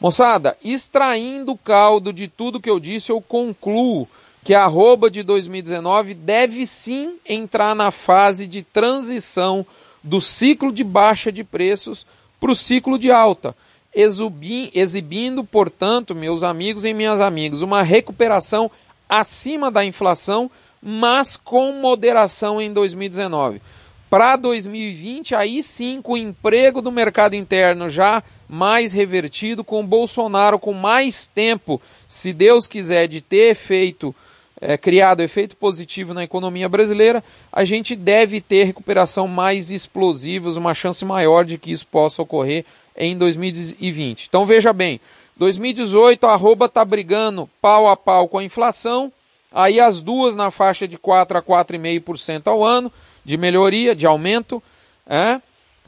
Moçada, 0.00 0.56
extraindo 0.64 1.52
o 1.52 1.58
caldo 1.58 2.14
de 2.14 2.28
tudo 2.28 2.60
que 2.60 2.70
eu 2.70 2.80
disse, 2.80 3.12
eu 3.12 3.20
concluo 3.20 4.08
que 4.42 4.54
a 4.54 4.64
arroba 4.64 5.10
de 5.10 5.22
2019 5.22 6.14
deve 6.14 6.64
sim 6.64 7.16
entrar 7.28 7.74
na 7.74 7.90
fase 7.90 8.46
de 8.46 8.62
transição 8.62 9.66
do 10.02 10.20
ciclo 10.20 10.72
de 10.72 10.82
baixa 10.82 11.30
de 11.30 11.44
preços 11.44 12.06
para 12.40 12.50
o 12.50 12.56
ciclo 12.56 12.98
de 12.98 13.10
alta, 13.10 13.54
exibindo, 13.94 15.44
portanto, 15.44 16.14
meus 16.14 16.42
amigos 16.42 16.84
e 16.84 16.94
minhas 16.94 17.20
amigas, 17.20 17.60
uma 17.60 17.82
recuperação 17.82 18.70
acima 19.08 19.70
da 19.70 19.84
inflação, 19.84 20.50
mas 20.82 21.36
com 21.36 21.72
moderação 21.72 22.60
em 22.60 22.72
2019. 22.72 23.60
Para 24.08 24.36
2020, 24.36 25.34
aí 25.34 25.62
sim, 25.62 26.00
com 26.02 26.14
o 26.14 26.16
emprego 26.16 26.80
do 26.80 26.90
mercado 26.90 27.36
interno 27.36 27.88
já 27.88 28.22
mais 28.48 28.92
revertido, 28.92 29.62
com 29.62 29.86
Bolsonaro 29.86 30.58
com 30.58 30.72
mais 30.72 31.28
tempo, 31.28 31.80
se 32.08 32.32
Deus 32.32 32.66
quiser, 32.66 33.06
de 33.06 33.20
ter 33.20 33.54
feito 33.54 34.14
é, 34.60 34.76
criado 34.76 35.22
efeito 35.22 35.56
positivo 35.56 36.12
na 36.12 36.22
economia 36.22 36.68
brasileira, 36.68 37.24
a 37.50 37.64
gente 37.64 37.96
deve 37.96 38.40
ter 38.40 38.64
recuperação 38.64 39.26
mais 39.26 39.70
explosivas, 39.70 40.56
uma 40.56 40.74
chance 40.74 41.04
maior 41.04 41.44
de 41.44 41.56
que 41.56 41.72
isso 41.72 41.86
possa 41.86 42.20
ocorrer 42.22 42.64
em 42.96 43.16
2020. 43.16 44.26
Então 44.28 44.44
veja 44.44 44.72
bem, 44.72 45.00
2018 45.36 46.26
a 46.26 46.32
arroba 46.32 46.66
está 46.66 46.84
brigando 46.84 47.48
pau 47.62 47.88
a 47.88 47.96
pau 47.96 48.28
com 48.28 48.38
a 48.38 48.44
inflação, 48.44 49.10
aí 49.50 49.80
as 49.80 50.02
duas 50.02 50.36
na 50.36 50.50
faixa 50.50 50.86
de 50.86 50.98
4 50.98 51.38
a 51.38 51.42
4,5% 51.42 52.46
ao 52.46 52.62
ano 52.62 52.92
de 53.24 53.36
melhoria, 53.36 53.94
de 53.94 54.06
aumento, 54.06 54.62
é? 55.06 55.40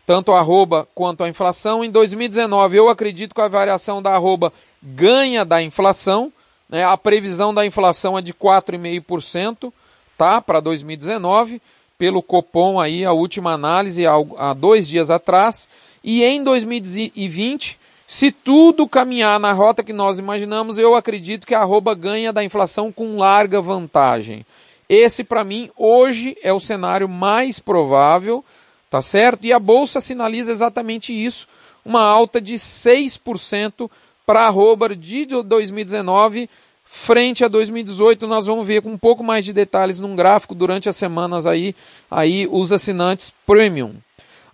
tanto 0.07 0.33
a 0.33 0.39
arroba 0.39 0.89
quanto 0.95 1.23
a 1.23 1.29
inflação. 1.29 1.85
Em 1.85 1.91
2019 1.91 2.77
eu 2.77 2.89
acredito 2.89 3.35
que 3.35 3.41
a 3.41 3.49
variação 3.49 4.03
da 4.03 4.15
arroba 4.15 4.53
ganha 4.83 5.45
da 5.45 5.63
inflação, 5.63 6.33
né? 6.73 6.83
A 6.85 6.97
previsão 6.97 7.53
da 7.53 7.67
inflação 7.67 8.17
é 8.17 8.23
de 8.23 8.33
4,5% 8.33 9.71
tá? 10.17 10.41
para 10.41 10.59
2019, 10.59 11.61
pelo 11.99 12.23
Copom, 12.23 12.81
aí, 12.81 13.05
a 13.05 13.13
última 13.13 13.53
análise 13.53 14.05
há, 14.07 14.55
dois 14.55 14.89
dias 14.89 15.11
atrás. 15.11 15.69
E 16.03 16.25
em 16.25 16.43
2020, 16.43 17.79
se 18.09 18.33
tudo 18.33 18.89
caminhar 18.89 19.39
na 19.39 19.53
rota 19.53 19.85
que 19.85 19.93
nós 19.93 20.19
imaginamos, 20.19 20.79
eu 20.79 20.95
acredito 20.95 21.47
que 21.47 21.55
a 21.55 21.61
arroba 21.61 21.95
ganha 21.95 22.33
da 22.33 22.43
inflação 22.43 22.91
com 22.91 23.19
larga 23.19 23.61
vantagem. 23.61 24.45
Esse, 24.89 25.23
para 25.23 25.45
mim, 25.45 25.71
hoje 25.77 26.37
é 26.43 26.53
o 26.53 26.61
cenário 26.61 27.09
mais 27.09 27.59
provável, 27.59 28.45
tá 28.91 29.01
certo? 29.03 29.45
E 29.45 29.53
a 29.53 29.59
bolsa 29.59 30.01
sinaliza 30.01 30.51
exatamente 30.51 31.13
isso, 31.13 31.47
uma 31.85 32.03
alta 32.03 32.41
de 32.41 32.55
6% 32.55 33.91
para 34.27 34.47
arroba 34.47 34.95
de 34.95 35.27
2019 35.27 36.49
frente 36.85 37.43
a 37.43 37.49
2018 37.49 38.27
nós 38.27 38.47
vamos 38.47 38.67
ver 38.67 38.83
com 38.83 38.91
um 38.91 38.99
pouco 38.99 39.25
mais 39.25 39.45
de 39.45 39.53
detalhes 39.53 39.99
num 39.99 40.15
gráfico 40.15 40.55
durante 40.55 40.91
as 40.91 40.97
semanas 40.97 41.47
aí, 41.47 41.75
aí 42.11 42.47
os 42.51 42.71
assinantes 42.71 43.33
premium. 43.47 43.95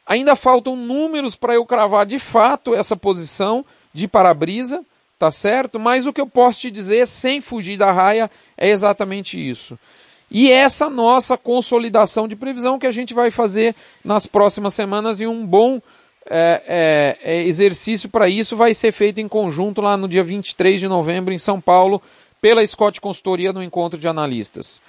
Ainda 0.07 0.37
faltam 0.37 0.77
números 0.77 1.35
para 1.35 1.55
eu 1.55 1.67
cravar 1.67 2.07
de 2.07 2.19
fato 2.19 2.75
essa 2.75 2.97
posição 2.97 3.65
de 3.93 4.07
para-brisa, 4.07 4.85
tá 5.19 5.31
certo? 5.31 5.81
Mas 5.81 6.07
o 6.07 6.13
que 6.13 6.21
eu 6.21 6.29
posso 6.29 6.61
te 6.61 6.71
dizer 6.71 7.07
sem 7.09 7.41
fugir 7.41 7.77
da 7.77 7.91
raia 7.91 8.31
é 8.57 8.71
exatamente 8.71 9.37
isso. 9.37 9.77
E 10.31 10.51
essa 10.51 10.89
nossa 10.89 11.37
consolidação 11.37 12.29
de 12.29 12.37
previsão 12.37 12.79
que 12.79 12.87
a 12.87 12.91
gente 12.91 13.15
vai 13.15 13.31
fazer 13.31 13.75
nas 14.05 14.27
próximas 14.27 14.75
semanas 14.75 15.21
e 15.21 15.27
um 15.27 15.45
bom 15.45 15.81
é, 16.31 17.17
é, 17.23 17.43
exercício 17.45 18.09
para 18.09 18.29
isso 18.29 18.57
vai 18.57 18.75
ser 18.75 18.93
feito 18.93 19.21
em 19.21 19.29
conjunto 19.29 19.81
lá 19.81 19.97
no 19.97 20.09
dia 20.09 20.23
23 20.23 20.81
de 20.81 20.89
novembro 20.89 21.33
em 21.33 21.39
São 21.39 21.61
Paulo, 21.61 22.03
pela 22.41 22.65
Scott 22.67 23.01
Consultoria 23.01 23.53
no 23.53 23.63
encontro 23.63 23.99
de 23.99 24.07
analistas. 24.07 24.81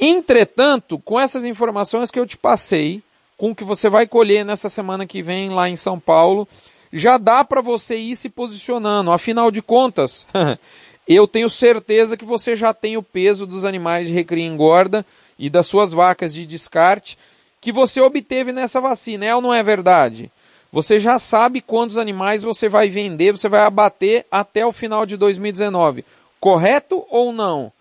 Entretanto, 0.00 0.98
com 0.98 1.18
essas 1.18 1.44
informações 1.44 2.10
que 2.10 2.18
eu 2.18 2.26
te 2.26 2.36
passei, 2.36 3.02
com 3.36 3.50
o 3.50 3.54
que 3.54 3.64
você 3.64 3.88
vai 3.88 4.06
colher 4.06 4.44
nessa 4.44 4.68
semana 4.68 5.06
que 5.06 5.22
vem 5.22 5.50
lá 5.50 5.68
em 5.68 5.76
São 5.76 5.98
Paulo, 5.98 6.46
já 6.92 7.18
dá 7.18 7.44
para 7.44 7.60
você 7.60 7.96
ir 7.96 8.16
se 8.16 8.28
posicionando. 8.28 9.10
Afinal 9.10 9.50
de 9.50 9.62
contas, 9.62 10.26
eu 11.06 11.26
tenho 11.26 11.48
certeza 11.48 12.16
que 12.16 12.24
você 12.24 12.54
já 12.54 12.74
tem 12.74 12.96
o 12.96 13.02
peso 13.02 13.46
dos 13.46 13.64
animais 13.64 14.06
de 14.06 14.12
recria 14.12 14.44
e 14.44 14.48
engorda 14.48 15.04
e 15.38 15.48
das 15.48 15.66
suas 15.66 15.92
vacas 15.92 16.34
de 16.34 16.44
descarte 16.46 17.18
que 17.64 17.72
você 17.72 17.98
obteve 17.98 18.52
nessa 18.52 18.78
vacina. 18.78 19.24
É 19.24 19.34
ou 19.34 19.40
não 19.40 19.52
é 19.52 19.62
verdade? 19.62 20.30
Você 20.70 21.00
já 21.00 21.18
sabe 21.18 21.62
quantos 21.62 21.96
animais 21.96 22.42
você 22.42 22.68
vai 22.68 22.90
vender, 22.90 23.32
você 23.32 23.48
vai 23.48 23.62
abater 23.62 24.26
até 24.30 24.66
o 24.66 24.70
final 24.70 25.06
de 25.06 25.16
2019. 25.16 26.04
Correto 26.38 27.06
ou 27.08 27.32
não? 27.32 27.72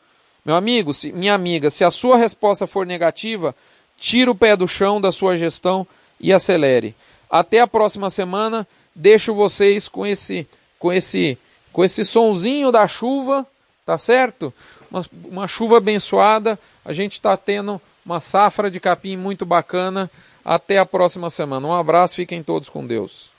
Meu 0.46 0.56
amigo, 0.56 0.94
se, 0.94 1.12
minha 1.12 1.34
amiga, 1.34 1.70
se 1.70 1.84
a 1.84 1.92
sua 1.92 2.16
resposta 2.16 2.66
for 2.66 2.86
negativa, 2.86 3.54
tira 3.98 4.32
o 4.32 4.36
pé 4.36 4.56
do 4.56 4.70
chão 4.70 5.02
da 5.02 5.12
sua 5.12 5.36
gestão 5.36 5.86
e 6.18 6.32
acelere. 6.32 6.96
Até 7.30 7.60
a 7.60 7.68
próxima 7.68 8.10
semana. 8.10 8.66
Deixo 8.96 9.34
vocês 9.34 9.90
com 9.90 10.06
esse 10.06 10.48
com 10.80 10.94
esse 10.94 11.38
com 11.74 11.84
esse 11.84 12.06
sonzinho 12.06 12.72
da 12.72 12.88
chuva, 12.88 13.46
tá 13.86 13.98
certo? 13.98 14.54
Uma, 14.90 15.06
uma 15.26 15.48
chuva 15.48 15.78
abençoada. 15.78 16.58
A 16.86 16.94
gente 16.94 17.14
está 17.14 17.36
tendo 17.36 17.82
uma 18.06 18.20
safra 18.20 18.70
de 18.70 18.80
capim 18.80 19.18
muito 19.18 19.46
bacana. 19.46 20.10
Até 20.46 20.78
a 20.78 20.86
próxima 20.86 21.30
semana. 21.30 21.68
Um 21.68 21.74
abraço, 21.74 22.16
fiquem 22.16 22.44
todos 22.44 22.68
com 22.70 22.86
Deus. 22.86 23.33